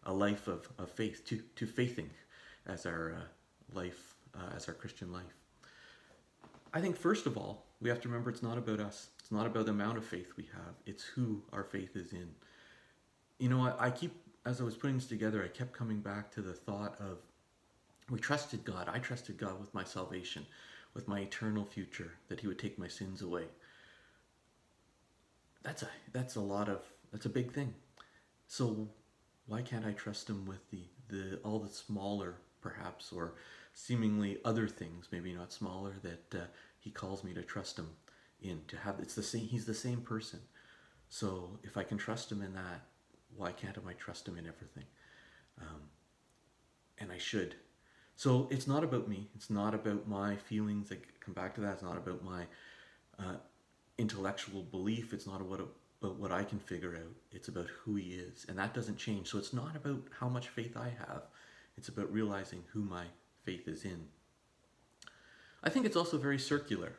a 0.06 0.14
life 0.14 0.48
of, 0.48 0.68
of 0.80 0.90
faith, 0.90 1.26
to, 1.26 1.42
to 1.56 1.66
faithing 1.66 2.10
as 2.66 2.86
our 2.86 3.14
uh, 3.18 3.78
life, 3.78 4.16
uh, 4.36 4.56
as 4.56 4.68
our 4.68 4.74
Christian 4.74 5.12
life? 5.12 5.24
I 6.74 6.80
think 6.80 6.96
first 6.96 7.26
of 7.26 7.38
all, 7.38 7.66
we 7.82 7.90
have 7.90 8.00
to 8.02 8.08
remember 8.08 8.30
it's 8.30 8.44
not 8.44 8.58
about 8.58 8.80
us. 8.80 9.10
It's 9.32 9.38
not 9.38 9.48
about 9.48 9.64
the 9.64 9.72
amount 9.72 9.98
of 9.98 10.04
faith 10.04 10.34
we 10.36 10.44
have. 10.52 10.74
It's 10.86 11.06
who 11.06 11.42
our 11.54 11.64
faith 11.64 11.96
is 11.96 12.12
in. 12.12 12.28
You 13.40 13.48
know, 13.48 13.62
I, 13.62 13.86
I 13.86 13.90
keep, 13.90 14.14
as 14.46 14.60
I 14.60 14.66
was 14.66 14.76
putting 14.76 14.98
this 14.98 15.08
together, 15.08 15.42
I 15.42 15.48
kept 15.48 15.72
coming 15.72 16.02
back 16.02 16.32
to 16.32 16.42
the 16.42 16.52
thought 16.52 17.00
of 17.00 17.20
we 18.10 18.20
trusted 18.20 18.66
God. 18.66 18.90
I 18.92 19.00
trusted 19.00 19.38
God 19.38 19.58
with 19.58 19.74
my 19.74 19.86
salvation, 19.86 20.46
with 20.94 21.08
my 21.08 21.22
eternal 21.22 21.64
future, 21.64 22.12
that 22.28 22.42
He 22.42 22.48
would 22.48 22.60
take 22.60 22.78
my 22.78 22.90
sins 22.90 23.22
away. 23.22 23.46
That's 25.64 25.84
a 25.84 25.88
that's 26.12 26.36
a 26.36 26.42
lot 26.42 26.68
of 26.68 26.82
that's 27.14 27.26
a 27.26 27.30
big 27.30 27.54
thing. 27.54 27.74
So 28.48 28.90
why 29.48 29.62
can't 29.62 29.86
I 29.86 29.94
trust 29.94 30.30
Him 30.30 30.46
with 30.46 30.70
the 30.72 30.84
the 31.08 31.40
all 31.46 31.60
the 31.60 31.70
smaller 31.70 32.36
perhaps 32.60 33.14
or 33.14 33.36
seemingly 33.74 34.40
other 34.44 34.68
things, 34.68 35.08
maybe 35.10 35.32
not 35.32 35.54
smaller, 35.54 35.94
that 36.04 36.36
uh, 36.38 36.44
he 36.78 36.92
calls 36.92 37.24
me 37.24 37.34
to 37.34 37.42
trust 37.42 37.80
him 37.80 37.88
in. 38.42 38.62
To 38.68 38.78
have 38.78 39.00
it's 39.00 39.16
the 39.16 39.24
same. 39.24 39.48
He's 39.48 39.66
the 39.66 39.74
same 39.74 40.02
person. 40.02 40.40
So 41.10 41.60
if 41.64 41.78
I 41.78 41.84
can 41.84 41.98
trust 41.98 42.32
him 42.32 42.42
in 42.42 42.54
that, 42.54 42.82
why 43.36 43.52
can't 43.52 43.78
I 43.88 43.94
trust 43.94 44.28
him 44.28 44.38
in 44.38 44.48
everything? 44.48 44.86
Um, 45.60 45.82
and 46.98 47.12
I 47.12 47.18
should. 47.18 47.56
So 48.16 48.48
it's 48.52 48.68
not 48.68 48.84
about 48.84 49.08
me. 49.08 49.28
It's 49.36 49.50
not 49.50 49.74
about 49.74 50.08
my 50.08 50.36
feelings. 50.36 50.92
I 50.92 50.98
come 51.20 51.34
back 51.34 51.56
to 51.56 51.62
that. 51.62 51.74
It's 51.74 51.84
not 51.84 51.98
about 51.98 52.24
my 52.24 52.46
uh, 53.20 53.38
intellectual 53.98 54.64
belief. 54.64 55.14
It's 55.14 55.28
not 55.28 55.42
about, 55.42 55.68
about 56.02 56.18
what 56.18 56.32
I 56.32 56.44
can 56.44 56.60
figure 56.60 56.96
out. 56.96 57.16
It's 57.32 57.48
about 57.48 57.68
who 57.68 57.96
he 57.96 58.14
is. 58.14 58.46
And 58.48 58.58
that 58.58 58.74
doesn't 58.74 58.98
change. 58.98 59.28
So 59.28 59.38
it's 59.38 59.54
not 59.54 59.76
about 59.76 60.04
how 60.20 60.30
much 60.30 60.50
faith 60.50 60.78
I 60.78 60.94
have. 61.00 61.24
It's 61.78 61.90
about 61.90 62.12
realizing 62.14 62.64
who 62.74 62.82
my 62.82 63.06
faith 63.44 63.68
is 63.68 63.86
in. 63.86 64.06
I 65.64 65.70
think 65.70 65.86
it's 65.86 65.96
also 65.96 66.18
very 66.18 66.40
circular. 66.40 66.94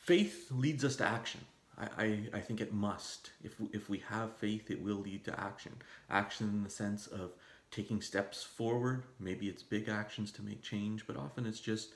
Faith 0.00 0.50
leads 0.50 0.84
us 0.84 0.96
to 0.96 1.06
action. 1.06 1.40
I, 1.78 2.18
I, 2.34 2.40
think 2.40 2.60
it 2.60 2.74
must. 2.74 3.30
If, 3.42 3.54
if 3.72 3.88
we 3.88 4.02
have 4.08 4.36
faith, 4.36 4.70
it 4.70 4.82
will 4.82 4.96
lead 4.96 5.24
to 5.24 5.40
action. 5.40 5.72
Action 6.10 6.48
in 6.48 6.62
the 6.62 6.68
sense 6.68 7.06
of 7.06 7.30
taking 7.70 8.02
steps 8.02 8.42
forward. 8.42 9.04
Maybe 9.18 9.48
it's 9.48 9.62
big 9.62 9.88
actions 9.88 10.30
to 10.32 10.42
make 10.42 10.62
change, 10.62 11.06
but 11.06 11.16
often 11.16 11.46
it's 11.46 11.60
just 11.60 11.90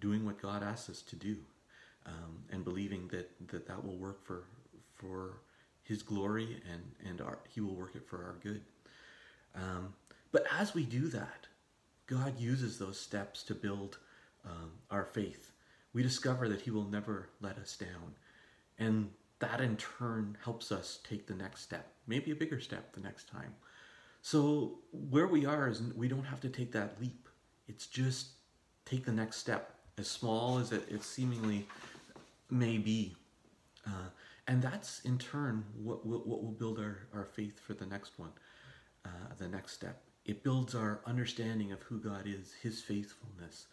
doing 0.00 0.24
what 0.24 0.40
God 0.40 0.62
asks 0.62 0.88
us 0.88 1.02
to 1.02 1.16
do 1.16 1.36
um, 2.06 2.44
and 2.50 2.64
believing 2.64 3.08
that, 3.08 3.30
that 3.48 3.66
that 3.66 3.84
will 3.84 3.96
work 3.96 4.24
for, 4.24 4.44
for 4.94 5.40
His 5.82 6.02
glory 6.02 6.62
and, 6.72 6.82
and 7.06 7.20
our, 7.20 7.38
He 7.48 7.60
will 7.60 7.74
work 7.74 7.94
it 7.94 8.06
for 8.06 8.18
our 8.18 8.36
good. 8.42 8.62
Um, 9.54 9.94
but 10.32 10.46
as 10.58 10.74
we 10.74 10.84
do 10.84 11.08
that, 11.08 11.46
God 12.06 12.38
uses 12.38 12.78
those 12.78 12.98
steps 12.98 13.42
to 13.44 13.54
build 13.54 13.98
um, 14.44 14.70
our 14.90 15.04
faith. 15.04 15.50
We 15.96 16.02
discover 16.02 16.46
that 16.50 16.60
He 16.60 16.70
will 16.70 16.84
never 16.84 17.30
let 17.40 17.56
us 17.56 17.74
down. 17.74 18.16
And 18.78 19.08
that 19.38 19.62
in 19.62 19.78
turn 19.78 20.36
helps 20.44 20.70
us 20.70 20.98
take 21.08 21.26
the 21.26 21.34
next 21.34 21.62
step, 21.62 21.90
maybe 22.06 22.32
a 22.32 22.34
bigger 22.34 22.60
step 22.60 22.92
the 22.92 23.00
next 23.00 23.30
time. 23.30 23.54
So, 24.20 24.80
where 24.92 25.26
we 25.26 25.46
are 25.46 25.70
is 25.70 25.80
we 25.96 26.06
don't 26.06 26.24
have 26.24 26.40
to 26.40 26.50
take 26.50 26.70
that 26.72 27.00
leap. 27.00 27.30
It's 27.66 27.86
just 27.86 28.32
take 28.84 29.06
the 29.06 29.12
next 29.12 29.38
step, 29.38 29.72
as 29.96 30.06
small 30.06 30.58
as 30.58 30.70
it, 30.70 30.86
it 30.90 31.02
seemingly 31.02 31.66
may 32.50 32.76
be. 32.76 33.16
Uh, 33.86 34.10
and 34.48 34.60
that's 34.60 35.00
in 35.06 35.16
turn 35.16 35.64
what, 35.82 36.04
what, 36.04 36.26
what 36.26 36.44
will 36.44 36.52
build 36.52 36.78
our, 36.78 37.06
our 37.14 37.24
faith 37.24 37.58
for 37.58 37.72
the 37.72 37.86
next 37.86 38.18
one, 38.18 38.32
uh, 39.06 39.08
the 39.38 39.48
next 39.48 39.72
step 39.72 40.02
it 40.26 40.42
builds 40.42 40.74
our 40.74 41.00
understanding 41.06 41.72
of 41.72 41.80
who 41.84 42.00
God 42.00 42.24
is, 42.26 42.52
His 42.60 42.82
faithfulness. 42.82 43.68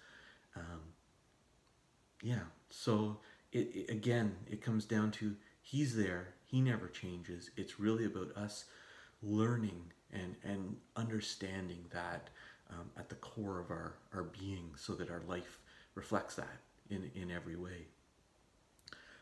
Um, 0.56 0.82
yeah, 2.24 2.46
so 2.70 3.18
it, 3.52 3.70
it, 3.76 3.90
again, 3.92 4.36
it 4.50 4.62
comes 4.62 4.86
down 4.86 5.12
to 5.12 5.36
He's 5.62 5.96
there, 5.96 6.30
He 6.46 6.62
never 6.62 6.88
changes. 6.88 7.52
It's 7.56 7.80
really 7.80 8.06
about 8.06 8.36
us 8.36 8.66
learning 9.22 9.92
and, 10.12 10.36
and 10.44 10.78
understanding 10.96 11.86
that 11.92 12.30
um, 12.70 12.90
at 12.98 13.10
the 13.10 13.16
core 13.16 13.60
of 13.60 13.70
our, 13.70 13.96
our 14.14 14.24
being 14.24 14.72
so 14.76 14.94
that 14.94 15.12
our 15.12 15.22
life 15.28 15.60
reflects 15.96 16.36
that 16.36 16.62
in, 16.90 17.12
in 17.14 17.30
every 17.30 17.56
way. 17.56 17.88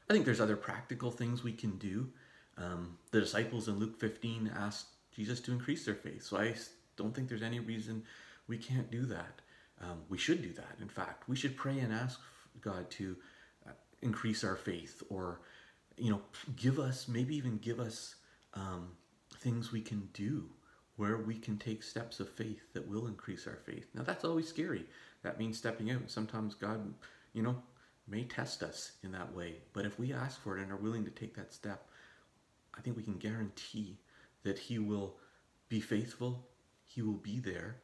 I 0.10 0.14
think 0.14 0.26
there's 0.26 0.42
other 0.42 0.58
practical 0.58 1.12
things 1.12 1.44
we 1.44 1.54
can 1.54 1.78
do. 1.78 2.10
Um, 2.58 2.98
the 3.12 3.22
disciples 3.22 3.68
in 3.68 3.80
Luke 3.80 4.00
15 4.00 4.52
asked 4.56 4.88
Jesus 5.16 5.40
to 5.42 5.52
increase 5.52 5.86
their 5.86 5.96
faith. 5.96 6.24
So 6.24 6.38
I 6.38 6.54
don't 6.98 7.16
think 7.16 7.30
there's 7.30 7.42
any 7.42 7.60
reason 7.60 8.04
we 8.48 8.58
can't 8.58 8.92
do 8.92 9.06
that. 9.06 9.42
Um, 9.82 10.02
we 10.10 10.18
should 10.18 10.42
do 10.42 10.54
that. 10.54 10.78
In 10.82 10.90
fact, 10.90 11.28
we 11.28 11.36
should 11.36 11.58
pray 11.58 11.80
and 11.80 11.94
ask 11.94 12.20
God 12.60 12.90
to 12.92 13.16
uh, 13.68 13.72
increase 14.02 14.44
our 14.44 14.56
faith 14.56 15.04
or, 15.10 15.42
you 15.98 16.12
know, 16.12 16.22
give 16.56 16.80
us, 16.80 17.08
maybe 17.08 17.36
even 17.36 17.58
give 17.58 17.80
us 17.80 18.16
um, 18.54 18.90
things 19.38 19.72
we 19.72 19.82
can 19.82 20.10
do 20.14 20.50
where 20.98 21.18
we 21.18 21.36
can 21.36 21.58
take 21.58 21.82
steps 21.82 22.20
of 22.20 22.30
faith 22.30 22.74
that 22.74 22.88
will 22.88 23.08
increase 23.08 23.48
our 23.48 23.60
faith. 23.66 23.88
Now, 23.94 24.04
that's 24.04 24.26
always 24.26 24.48
scary. 24.48 24.86
That 25.24 25.40
means 25.40 25.58
stepping 25.58 25.90
out. 25.90 26.12
Sometimes 26.12 26.54
God, 26.54 26.94
you 27.34 27.42
know, 27.42 27.56
may 28.08 28.24
test 28.24 28.62
us 28.62 28.94
in 29.04 29.12
that 29.14 29.34
way. 29.34 29.56
But 29.74 29.86
if 29.86 29.98
we 29.98 30.14
ask 30.14 30.42
for 30.42 30.58
it 30.58 30.62
and 30.62 30.72
are 30.72 30.78
willing 30.78 31.06
to 31.06 31.12
take 31.12 31.36
that 31.36 31.54
step, 31.54 31.88
I 32.78 32.82
think 32.82 32.98
we 32.98 33.04
can 33.04 33.18
guarantee 33.18 33.98
that 34.44 34.60
He 34.60 34.80
will 34.80 35.16
be 35.70 35.80
faithful, 35.80 36.48
He 36.86 37.02
will 37.02 37.14
be 37.14 37.40
there, 37.40 37.78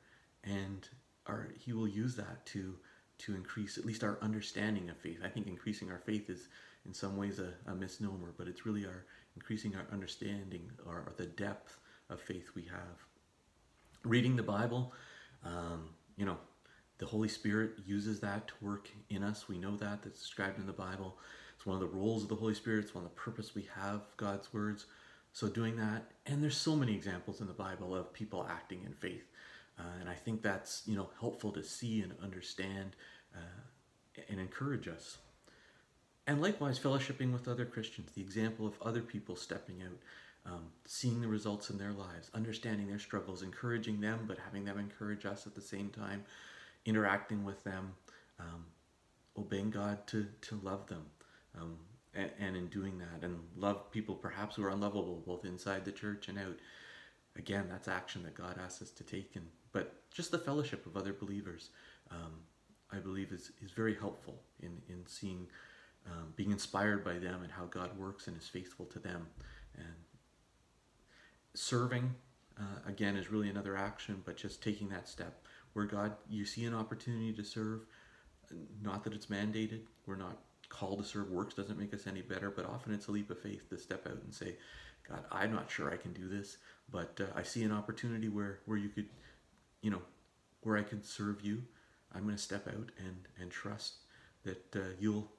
and 0.43 0.87
our, 1.25 1.49
He 1.57 1.73
will 1.73 1.87
use 1.87 2.15
that 2.15 2.45
to 2.47 2.75
to 3.19 3.35
increase 3.35 3.77
at 3.77 3.85
least 3.85 4.03
our 4.03 4.17
understanding 4.21 4.89
of 4.89 4.97
faith. 4.97 5.19
I 5.23 5.29
think 5.29 5.47
increasing 5.47 5.91
our 5.91 5.99
faith 5.99 6.29
is 6.29 6.47
in 6.85 6.93
some 6.93 7.17
ways 7.17 7.39
a, 7.39 7.53
a 7.69 7.75
misnomer, 7.75 8.33
but 8.37 8.47
it's 8.47 8.65
really 8.65 8.85
our 8.85 9.05
increasing 9.35 9.75
our 9.75 9.85
understanding 9.91 10.69
or, 10.85 10.95
or, 10.95 11.13
the 11.17 11.25
depth 11.25 11.77
of 12.09 12.19
faith 12.19 12.49
we 12.55 12.63
have. 12.63 13.05
Reading 14.03 14.35
the 14.35 14.43
Bible, 14.43 14.93
um, 15.45 15.89
you 16.15 16.25
know, 16.25 16.37
the 16.97 17.05
Holy 17.05 17.27
Spirit 17.27 17.73
uses 17.85 18.19
that 18.21 18.47
to 18.47 18.53
work 18.61 18.89
in 19.11 19.21
us. 19.21 19.47
We 19.47 19.59
know 19.59 19.75
that, 19.77 20.01
that's 20.01 20.19
described 20.19 20.59
in 20.59 20.65
the 20.65 20.73
Bible. 20.73 21.17
It's 21.55 21.67
one 21.67 21.75
of 21.75 21.81
the 21.81 21.95
roles 21.95 22.23
of 22.23 22.29
the 22.29 22.35
Holy 22.35 22.55
Spirit, 22.55 22.85
it's 22.85 22.95
one 22.95 23.03
of 23.03 23.11
the 23.11 23.15
purpose 23.15 23.53
we 23.53 23.67
have 23.75 24.01
God's 24.17 24.51
words. 24.51 24.85
So 25.33 25.47
doing 25.47 25.75
that, 25.75 26.11
and 26.25 26.41
there's 26.41 26.57
so 26.57 26.75
many 26.75 26.95
examples 26.95 27.41
in 27.41 27.47
the 27.47 27.53
Bible 27.53 27.95
of 27.95 28.11
people 28.11 28.47
acting 28.49 28.83
in 28.85 28.93
faith. 28.93 29.25
Uh, 29.79 29.83
and 29.99 30.09
I 30.09 30.15
think 30.15 30.41
that's 30.41 30.83
you 30.85 30.95
know 30.95 31.09
helpful 31.19 31.51
to 31.51 31.63
see 31.63 32.01
and 32.01 32.13
understand 32.21 32.95
uh, 33.35 34.21
and 34.29 34.39
encourage 34.39 34.87
us. 34.87 35.17
And 36.25 36.41
likewise, 36.41 36.77
fellowshipping 36.77 37.31
with 37.31 37.47
other 37.47 37.65
Christians, 37.65 38.11
the 38.11 38.21
example 38.21 38.67
of 38.67 38.73
other 38.81 39.01
people 39.01 39.37
stepping 39.37 39.81
out, 39.81 40.51
um, 40.51 40.65
seeing 40.85 41.21
the 41.21 41.27
results 41.27 41.69
in 41.69 41.77
their 41.77 41.93
lives, 41.93 42.29
understanding 42.33 42.87
their 42.87 42.99
struggles, 42.99 43.43
encouraging 43.43 44.01
them, 44.01 44.25
but 44.27 44.37
having 44.37 44.65
them 44.65 44.77
encourage 44.77 45.25
us 45.25 45.47
at 45.47 45.55
the 45.55 45.61
same 45.61 45.89
time, 45.89 46.25
interacting 46.85 47.45
with 47.45 47.63
them, 47.63 47.93
um, 48.39 48.65
obeying 49.37 49.69
God 49.69 50.05
to, 50.07 50.27
to 50.41 50.59
love 50.63 50.87
them. 50.87 51.05
Um, 51.59 51.77
and, 52.13 52.31
and, 52.39 52.57
in 52.57 52.67
doing 52.67 52.97
that, 52.97 53.23
and 53.23 53.39
love 53.55 53.91
people 53.91 54.15
perhaps 54.15 54.55
who 54.55 54.63
are 54.63 54.69
unlovable, 54.69 55.23
both 55.25 55.45
inside 55.45 55.85
the 55.85 55.91
church 55.91 56.27
and 56.29 56.37
out. 56.39 56.57
Again, 57.35 57.67
that's 57.69 57.87
action 57.87 58.23
that 58.23 58.33
God 58.33 58.57
asks 58.63 58.81
us 58.81 58.91
to 58.91 59.03
take. 59.03 59.35
And 59.35 59.45
but 59.77 59.93
just 60.11 60.31
the 60.31 60.39
fellowship 60.39 60.87
of 60.87 60.97
other 60.97 61.13
believers, 61.13 61.69
um, 62.09 62.33
I 62.91 62.97
believe, 62.97 63.31
is, 63.31 63.51
is 63.63 63.69
very 63.69 63.93
helpful 63.93 64.41
in, 64.59 64.81
in 64.89 65.05
seeing, 65.05 65.45
um, 66.07 66.33
being 66.35 66.49
inspired 66.49 67.05
by 67.05 67.19
them 67.19 67.43
and 67.43 67.51
how 67.51 67.65
God 67.65 67.95
works 67.95 68.27
and 68.27 68.35
is 68.35 68.47
faithful 68.47 68.87
to 68.87 68.97
them. 68.97 69.27
And 69.77 69.93
serving, 71.53 72.15
uh, 72.59 72.79
again, 72.87 73.15
is 73.15 73.29
really 73.29 73.49
another 73.49 73.77
action, 73.77 74.23
but 74.25 74.35
just 74.35 74.63
taking 74.63 74.89
that 74.89 75.07
step 75.07 75.43
where 75.73 75.85
God, 75.85 76.13
you 76.27 76.43
see 76.43 76.65
an 76.65 76.73
opportunity 76.73 77.31
to 77.33 77.43
serve, 77.43 77.81
not 78.81 79.03
that 79.03 79.13
it's 79.13 79.27
mandated, 79.27 79.81
we're 80.07 80.15
not 80.15 80.39
called 80.69 80.97
to 80.97 81.05
serve 81.05 81.29
works 81.29 81.53
doesn't 81.53 81.77
make 81.77 81.93
us 81.93 82.07
any 82.07 82.23
better, 82.23 82.49
but 82.49 82.65
often 82.65 82.95
it's 82.95 83.09
a 83.09 83.11
leap 83.11 83.29
of 83.29 83.39
faith 83.39 83.69
to 83.69 83.77
step 83.77 84.07
out 84.07 84.23
and 84.23 84.33
say, 84.33 84.55
God, 85.07 85.23
I'm 85.31 85.53
not 85.53 85.69
sure 85.69 85.91
I 85.91 85.97
can 85.97 86.13
do 86.13 86.27
this, 86.27 86.57
but 86.91 87.21
uh, 87.21 87.25
I 87.37 87.43
see 87.43 87.63
an 87.63 87.71
opportunity 87.71 88.27
where, 88.27 88.61
where 88.65 88.79
you 88.79 88.89
could 88.89 89.05
you 89.81 89.91
know, 89.91 90.01
where 90.61 90.77
I 90.77 90.83
can 90.83 91.03
serve 91.03 91.41
you, 91.41 91.63
I'm 92.13 92.23
going 92.23 92.35
to 92.35 92.41
step 92.41 92.67
out 92.67 92.91
and, 92.97 93.27
and 93.39 93.51
trust 93.51 93.95
that 94.43 94.75
uh, 94.75 94.79
you'll 94.99 95.29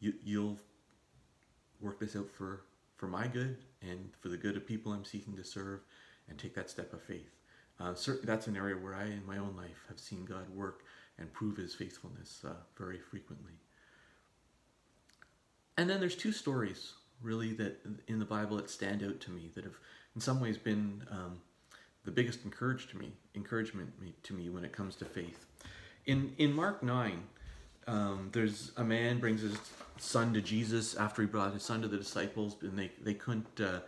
you, 0.00 0.14
you'll 0.24 0.58
work 1.80 2.00
this 2.00 2.16
out 2.16 2.30
for 2.30 2.62
for 2.96 3.06
my 3.06 3.26
good 3.26 3.58
and 3.82 4.10
for 4.20 4.28
the 4.28 4.36
good 4.36 4.56
of 4.56 4.66
people 4.66 4.92
I'm 4.92 5.04
seeking 5.04 5.36
to 5.36 5.44
serve, 5.44 5.80
and 6.28 6.38
take 6.38 6.54
that 6.54 6.70
step 6.70 6.92
of 6.92 7.02
faith. 7.02 7.30
Uh, 7.80 7.94
certainly, 7.94 8.26
that's 8.26 8.46
an 8.46 8.56
area 8.56 8.76
where 8.76 8.94
I, 8.94 9.04
in 9.04 9.26
my 9.26 9.38
own 9.38 9.54
life, 9.56 9.84
have 9.88 9.98
seen 9.98 10.24
God 10.24 10.48
work 10.54 10.82
and 11.18 11.32
prove 11.32 11.56
His 11.56 11.74
faithfulness 11.74 12.42
uh, 12.46 12.54
very 12.78 12.98
frequently. 12.98 13.52
And 15.76 15.90
then 15.90 16.00
there's 16.00 16.14
two 16.14 16.32
stories 16.32 16.92
really 17.20 17.52
that 17.54 17.80
in 18.06 18.18
the 18.18 18.24
Bible 18.24 18.56
that 18.56 18.70
stand 18.70 19.02
out 19.02 19.20
to 19.20 19.30
me 19.30 19.50
that 19.54 19.64
have, 19.64 19.78
in 20.14 20.20
some 20.20 20.40
ways, 20.40 20.56
been 20.56 21.04
um, 21.10 21.40
the 22.04 22.10
biggest 22.10 22.44
encouragement 22.44 22.90
to 22.90 22.98
me, 22.98 23.12
encouragement 23.34 23.92
to 24.22 24.34
me 24.34 24.48
when 24.48 24.64
it 24.64 24.72
comes 24.72 24.96
to 24.96 25.04
faith. 25.04 25.46
In 26.06 26.34
in 26.38 26.52
Mark 26.52 26.82
nine, 26.82 27.24
um, 27.86 28.30
there's 28.32 28.72
a 28.76 28.84
man 28.84 29.20
brings 29.20 29.42
his 29.42 29.56
son 29.98 30.34
to 30.34 30.40
Jesus 30.40 30.94
after 30.96 31.22
he 31.22 31.28
brought 31.28 31.52
his 31.52 31.62
son 31.62 31.82
to 31.82 31.88
the 31.88 31.96
disciples, 31.96 32.56
and 32.60 32.78
they 32.78 32.90
they 33.02 33.14
couldn't 33.14 33.60
uh, 33.60 33.80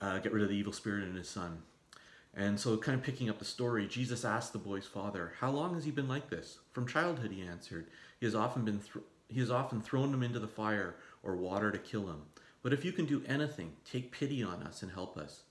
uh, 0.00 0.18
get 0.18 0.32
rid 0.32 0.42
of 0.42 0.48
the 0.48 0.56
evil 0.56 0.72
spirit 0.72 1.04
in 1.04 1.14
his 1.14 1.28
son. 1.28 1.62
And 2.32 2.60
so, 2.60 2.76
kind 2.76 2.96
of 2.96 3.04
picking 3.04 3.28
up 3.28 3.40
the 3.40 3.44
story, 3.44 3.88
Jesus 3.88 4.24
asked 4.24 4.52
the 4.52 4.58
boy's 4.58 4.86
father, 4.86 5.32
"How 5.40 5.50
long 5.50 5.74
has 5.74 5.84
he 5.84 5.90
been 5.90 6.08
like 6.08 6.30
this?" 6.30 6.58
From 6.72 6.86
childhood, 6.86 7.32
he 7.32 7.42
answered. 7.42 7.86
He 8.18 8.26
has 8.26 8.34
often 8.34 8.64
been 8.64 8.80
he 9.28 9.40
has 9.40 9.50
often 9.50 9.80
thrown 9.80 10.12
him 10.12 10.22
into 10.22 10.38
the 10.38 10.48
fire 10.48 10.96
or 11.22 11.36
water 11.36 11.70
to 11.70 11.78
kill 11.78 12.08
him. 12.08 12.22
But 12.62 12.72
if 12.72 12.84
you 12.84 12.92
can 12.92 13.06
do 13.06 13.22
anything, 13.26 13.72
take 13.90 14.12
pity 14.12 14.42
on 14.42 14.62
us 14.62 14.82
and 14.82 14.92
help 14.92 15.16
us. 15.16 15.42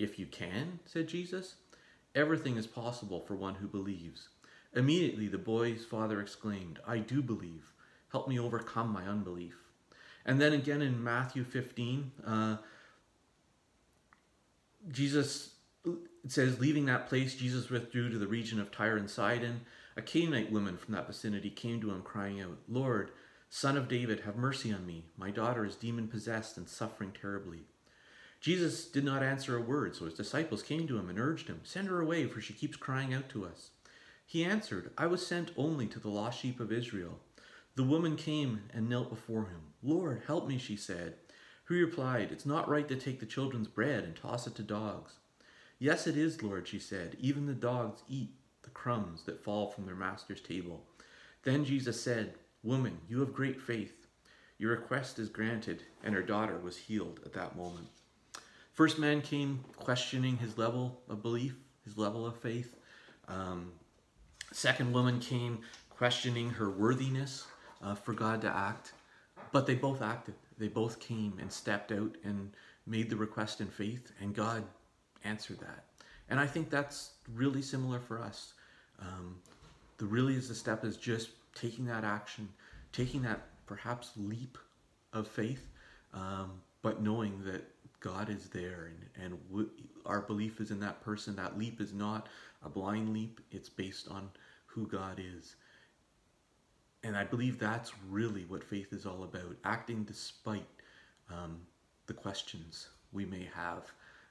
If 0.00 0.18
you 0.18 0.26
can, 0.26 0.80
said 0.86 1.08
Jesus, 1.08 1.56
everything 2.14 2.56
is 2.56 2.66
possible 2.66 3.20
for 3.20 3.34
one 3.34 3.56
who 3.56 3.68
believes. 3.68 4.30
Immediately 4.74 5.28
the 5.28 5.36
boy's 5.36 5.84
father 5.84 6.20
exclaimed, 6.20 6.78
I 6.86 6.98
do 6.98 7.22
believe. 7.22 7.74
Help 8.10 8.26
me 8.26 8.40
overcome 8.40 8.88
my 8.88 9.04
unbelief. 9.04 9.56
And 10.24 10.40
then 10.40 10.54
again 10.54 10.80
in 10.80 11.04
Matthew 11.04 11.44
15, 11.44 12.12
uh, 12.26 12.56
Jesus 14.90 15.54
says, 16.26 16.58
leaving 16.58 16.86
that 16.86 17.08
place, 17.08 17.34
Jesus 17.34 17.68
withdrew 17.68 18.08
to 18.08 18.18
the 18.18 18.26
region 18.26 18.58
of 18.58 18.72
Tyre 18.72 18.96
and 18.96 19.10
Sidon. 19.10 19.60
A 19.98 20.02
Canaanite 20.02 20.50
woman 20.50 20.78
from 20.78 20.94
that 20.94 21.06
vicinity 21.06 21.50
came 21.50 21.78
to 21.82 21.90
him, 21.90 22.00
crying 22.00 22.40
out, 22.40 22.56
Lord, 22.68 23.10
son 23.50 23.76
of 23.76 23.88
David, 23.88 24.20
have 24.20 24.36
mercy 24.36 24.72
on 24.72 24.86
me. 24.86 25.04
My 25.18 25.30
daughter 25.30 25.66
is 25.66 25.76
demon 25.76 26.08
possessed 26.08 26.56
and 26.56 26.66
suffering 26.66 27.12
terribly. 27.12 27.64
Jesus 28.40 28.86
did 28.86 29.04
not 29.04 29.22
answer 29.22 29.56
a 29.56 29.62
word, 29.62 29.94
so 29.94 30.06
his 30.06 30.14
disciples 30.14 30.62
came 30.62 30.88
to 30.88 30.98
him 30.98 31.10
and 31.10 31.18
urged 31.18 31.48
him, 31.48 31.60
Send 31.62 31.88
her 31.88 32.00
away, 32.00 32.26
for 32.26 32.40
she 32.40 32.54
keeps 32.54 32.76
crying 32.76 33.12
out 33.12 33.28
to 33.30 33.44
us. 33.44 33.70
He 34.24 34.44
answered, 34.44 34.92
I 34.96 35.08
was 35.08 35.26
sent 35.26 35.50
only 35.58 35.86
to 35.88 35.98
the 35.98 36.08
lost 36.08 36.40
sheep 36.40 36.58
of 36.58 36.72
Israel. 36.72 37.18
The 37.74 37.84
woman 37.84 38.16
came 38.16 38.62
and 38.72 38.88
knelt 38.88 39.10
before 39.10 39.46
him. 39.46 39.74
Lord, 39.82 40.22
help 40.26 40.48
me, 40.48 40.56
she 40.56 40.76
said. 40.76 41.14
He 41.68 41.80
replied, 41.82 42.32
It's 42.32 42.46
not 42.46 42.68
right 42.68 42.88
to 42.88 42.96
take 42.96 43.20
the 43.20 43.26
children's 43.26 43.68
bread 43.68 44.04
and 44.04 44.16
toss 44.16 44.46
it 44.46 44.54
to 44.54 44.62
dogs. 44.62 45.14
Yes, 45.78 46.06
it 46.06 46.16
is, 46.16 46.42
Lord, 46.42 46.66
she 46.66 46.78
said. 46.78 47.16
Even 47.20 47.46
the 47.46 47.54
dogs 47.54 48.02
eat 48.08 48.30
the 48.62 48.70
crumbs 48.70 49.22
that 49.24 49.44
fall 49.44 49.70
from 49.70 49.84
their 49.84 49.94
master's 49.94 50.40
table. 50.40 50.84
Then 51.42 51.64
Jesus 51.64 52.02
said, 52.02 52.34
Woman, 52.62 52.98
you 53.08 53.20
have 53.20 53.34
great 53.34 53.60
faith. 53.60 54.06
Your 54.58 54.72
request 54.72 55.18
is 55.18 55.28
granted. 55.28 55.82
And 56.02 56.14
her 56.14 56.22
daughter 56.22 56.58
was 56.58 56.76
healed 56.76 57.20
at 57.24 57.32
that 57.34 57.56
moment. 57.56 57.88
First 58.80 58.98
man 58.98 59.20
came 59.20 59.62
questioning 59.76 60.38
his 60.38 60.56
level 60.56 61.02
of 61.06 61.20
belief, 61.20 61.54
his 61.84 61.98
level 61.98 62.24
of 62.24 62.34
faith. 62.38 62.76
Um, 63.28 63.72
second 64.52 64.94
woman 64.94 65.20
came 65.20 65.58
questioning 65.90 66.48
her 66.48 66.70
worthiness 66.70 67.46
uh, 67.82 67.94
for 67.94 68.14
God 68.14 68.40
to 68.40 68.48
act. 68.48 68.94
But 69.52 69.66
they 69.66 69.74
both 69.74 70.00
acted. 70.00 70.32
They 70.56 70.68
both 70.68 70.98
came 70.98 71.34
and 71.38 71.52
stepped 71.52 71.92
out 71.92 72.16
and 72.24 72.52
made 72.86 73.10
the 73.10 73.16
request 73.16 73.60
in 73.60 73.66
faith, 73.66 74.12
and 74.18 74.34
God 74.34 74.64
answered 75.24 75.60
that. 75.60 75.84
And 76.30 76.40
I 76.40 76.46
think 76.46 76.70
that's 76.70 77.10
really 77.34 77.60
similar 77.60 78.00
for 78.00 78.18
us. 78.18 78.54
Um, 78.98 79.36
the 79.98 80.06
really 80.06 80.36
is 80.36 80.48
the 80.48 80.54
step 80.54 80.86
is 80.86 80.96
just 80.96 81.32
taking 81.54 81.84
that 81.84 82.02
action, 82.02 82.48
taking 82.92 83.20
that 83.24 83.42
perhaps 83.66 84.12
leap 84.16 84.56
of 85.12 85.28
faith, 85.28 85.68
um, 86.14 86.62
but 86.80 87.02
knowing 87.02 87.42
that 87.44 87.62
God 88.00 88.30
is 88.30 88.48
there 88.48 88.90
and, 89.16 89.38
and 89.52 89.68
our 90.06 90.22
belief 90.22 90.60
is 90.60 90.70
in 90.70 90.80
that 90.80 91.02
person. 91.02 91.36
That 91.36 91.58
leap 91.58 91.80
is 91.80 91.92
not 91.92 92.28
a 92.64 92.68
blind 92.68 93.12
leap, 93.12 93.40
it's 93.50 93.68
based 93.68 94.08
on 94.08 94.30
who 94.66 94.86
God 94.86 95.20
is. 95.20 95.56
And 97.02 97.16
I 97.16 97.24
believe 97.24 97.58
that's 97.58 97.92
really 98.08 98.44
what 98.44 98.62
faith 98.62 98.92
is 98.92 99.06
all 99.06 99.24
about 99.24 99.56
acting 99.64 100.04
despite 100.04 100.66
um, 101.30 101.60
the 102.06 102.12
questions 102.12 102.88
we 103.12 103.24
may 103.24 103.48
have 103.54 103.90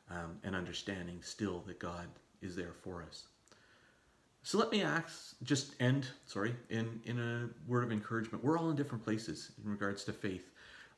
um, 0.09 0.37
and 0.43 0.55
understanding 0.55 1.19
still 1.21 1.63
that 1.67 1.79
God 1.79 2.07
is 2.41 2.55
there 2.55 2.73
for 2.83 3.03
us. 3.03 3.25
So 4.43 4.57
let 4.57 4.71
me 4.71 4.81
ask, 4.81 5.35
just 5.43 5.75
end, 5.79 6.07
sorry, 6.25 6.55
in, 6.69 7.01
in 7.05 7.19
a 7.19 7.49
word 7.69 7.83
of 7.83 7.91
encouragement. 7.91 8.43
We're 8.43 8.57
all 8.57 8.69
in 8.69 8.75
different 8.75 9.03
places 9.03 9.51
in 9.63 9.69
regards 9.69 10.03
to 10.05 10.13
faith, 10.13 10.49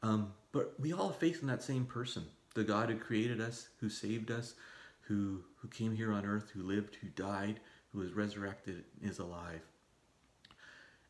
um, 0.03 0.31
but 0.51 0.73
we 0.79 0.93
all 0.93 1.07
have 1.07 1.17
faith 1.17 1.41
in 1.41 1.47
that 1.47 1.63
same 1.63 1.85
person, 1.85 2.23
the 2.53 2.63
God 2.63 2.89
who 2.89 2.97
created 2.97 3.39
us, 3.39 3.69
who 3.79 3.89
saved 3.89 4.31
us, 4.31 4.55
who, 5.01 5.43
who 5.57 5.67
came 5.67 5.95
here 5.95 6.11
on 6.11 6.25
earth, 6.25 6.51
who 6.53 6.63
lived, 6.63 6.95
who 7.01 7.07
died, 7.09 7.59
who 7.91 7.99
was 7.99 8.13
resurrected, 8.13 8.83
is 9.01 9.19
alive. 9.19 9.61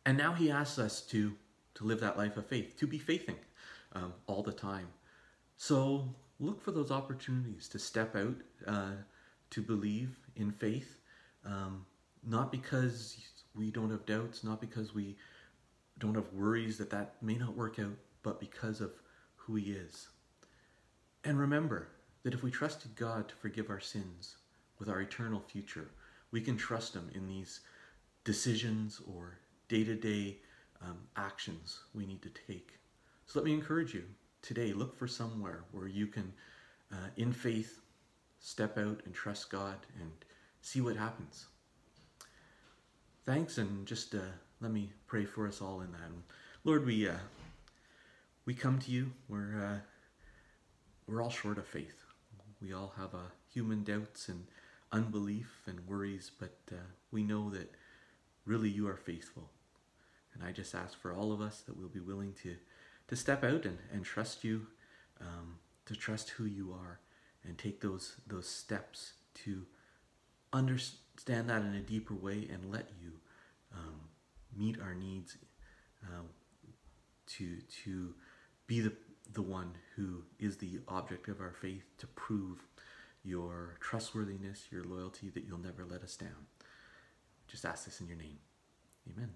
And 0.05 0.17
now 0.17 0.33
he 0.33 0.49
asks 0.49 0.79
us 0.79 1.01
to, 1.07 1.33
to 1.75 1.83
live 1.83 1.99
that 1.99 2.17
life 2.17 2.37
of 2.37 2.47
faith, 2.47 2.77
to 2.77 2.87
be 2.87 2.97
faithing 2.97 3.37
um, 3.93 4.13
all 4.27 4.41
the 4.43 4.51
time. 4.51 4.87
So 5.57 6.15
look 6.39 6.61
for 6.61 6.71
those 6.71 6.91
opportunities 6.91 7.67
to 7.69 7.79
step 7.79 8.15
out, 8.15 8.35
uh, 8.67 8.93
to 9.51 9.61
believe 9.61 10.17
in 10.35 10.51
faith, 10.51 10.99
um, 11.45 11.85
not 12.23 12.51
because 12.51 13.17
we 13.55 13.69
don't 13.69 13.91
have 13.91 14.05
doubts, 14.05 14.43
not 14.43 14.61
because 14.61 14.93
we 14.93 15.17
don't 15.99 16.15
have 16.15 16.31
worries 16.33 16.77
that 16.77 16.89
that 16.89 17.15
may 17.21 17.35
not 17.35 17.55
work 17.55 17.77
out, 17.79 17.97
but 18.23 18.39
because 18.39 18.81
of 18.81 18.91
who 19.35 19.55
he 19.55 19.71
is. 19.71 20.07
And 21.23 21.39
remember 21.39 21.87
that 22.23 22.33
if 22.33 22.43
we 22.43 22.51
trusted 22.51 22.95
God 22.95 23.29
to 23.29 23.35
forgive 23.35 23.69
our 23.69 23.79
sins 23.79 24.37
with 24.79 24.89
our 24.89 25.01
eternal 25.01 25.39
future, 25.39 25.89
we 26.31 26.41
can 26.41 26.57
trust 26.57 26.95
him 26.95 27.09
in 27.13 27.27
these 27.27 27.61
decisions 28.23 29.01
or 29.13 29.37
day-to-day 29.67 30.37
um, 30.81 30.97
actions 31.15 31.79
we 31.93 32.05
need 32.05 32.21
to 32.21 32.29
take. 32.47 32.79
So 33.25 33.39
let 33.39 33.45
me 33.45 33.53
encourage 33.53 33.93
you 33.93 34.03
today, 34.41 34.73
look 34.73 34.97
for 34.97 35.07
somewhere 35.07 35.63
where 35.71 35.87
you 35.87 36.07
can, 36.07 36.33
uh, 36.91 37.09
in 37.17 37.31
faith, 37.31 37.81
step 38.39 38.77
out 38.77 39.01
and 39.05 39.13
trust 39.13 39.51
God 39.51 39.77
and 39.99 40.11
see 40.61 40.81
what 40.81 40.95
happens. 40.95 41.45
Thanks, 43.23 43.59
and 43.59 43.85
just 43.85 44.15
uh, 44.15 44.19
let 44.59 44.71
me 44.71 44.91
pray 45.05 45.25
for 45.25 45.47
us 45.47 45.61
all 45.61 45.81
in 45.81 45.91
that. 45.91 46.11
Lord, 46.63 46.85
we 46.85 47.07
uh, 47.07 47.13
we 48.45 48.55
come 48.55 48.79
to 48.79 48.91
you. 48.91 49.11
We're 49.29 49.63
uh, 49.63 49.79
we're 51.11 51.21
all 51.21 51.29
short 51.29 51.57
of 51.57 51.67
faith. 51.67 52.05
We 52.61 52.73
all 52.73 52.93
have 52.97 53.13
uh, 53.13 53.29
human 53.53 53.83
doubts 53.83 54.29
and 54.29 54.45
unbelief 54.91 55.63
and 55.67 55.85
worries, 55.85 56.31
but 56.39 56.57
uh, 56.71 56.75
we 57.11 57.23
know 57.23 57.49
that 57.49 57.73
really 58.45 58.69
you 58.69 58.87
are 58.87 58.95
faithful. 58.95 59.49
And 60.33 60.43
I 60.43 60.51
just 60.53 60.73
ask 60.73 60.97
for 60.97 61.11
all 61.13 61.33
of 61.33 61.41
us 61.41 61.61
that 61.61 61.77
we'll 61.77 61.89
be 61.89 61.99
willing 61.99 62.33
to 62.43 62.55
to 63.07 63.15
step 63.17 63.43
out 63.43 63.65
and, 63.65 63.77
and 63.91 64.05
trust 64.05 64.45
you, 64.45 64.67
um, 65.19 65.57
to 65.85 65.95
trust 65.95 66.29
who 66.29 66.45
you 66.45 66.71
are, 66.71 66.99
and 67.43 67.57
take 67.57 67.81
those 67.81 68.15
those 68.27 68.47
steps 68.47 69.13
to 69.43 69.65
understand 70.53 71.49
that 71.49 71.61
in 71.61 71.75
a 71.75 71.81
deeper 71.81 72.13
way 72.13 72.47
and 72.51 72.71
let 72.71 72.87
you 73.01 73.11
um, 73.75 73.99
meet 74.55 74.79
our 74.79 74.93
needs 74.93 75.37
uh, 76.05 76.23
to 77.27 77.57
to 77.83 78.13
be 78.67 78.79
the 78.79 78.93
the 79.33 79.41
one 79.41 79.73
who 79.95 80.23
is 80.39 80.57
the 80.57 80.79
object 80.87 81.27
of 81.27 81.41
our 81.41 81.53
faith 81.53 81.83
to 81.99 82.07
prove 82.07 82.65
your 83.23 83.77
trustworthiness, 83.79 84.67
your 84.71 84.83
loyalty, 84.83 85.29
that 85.29 85.45
you'll 85.45 85.59
never 85.59 85.85
let 85.85 86.03
us 86.03 86.15
down. 86.15 86.47
Just 87.47 87.65
ask 87.65 87.85
this 87.85 88.01
in 88.01 88.07
your 88.07 88.17
name. 88.17 88.39
Amen. 89.09 89.29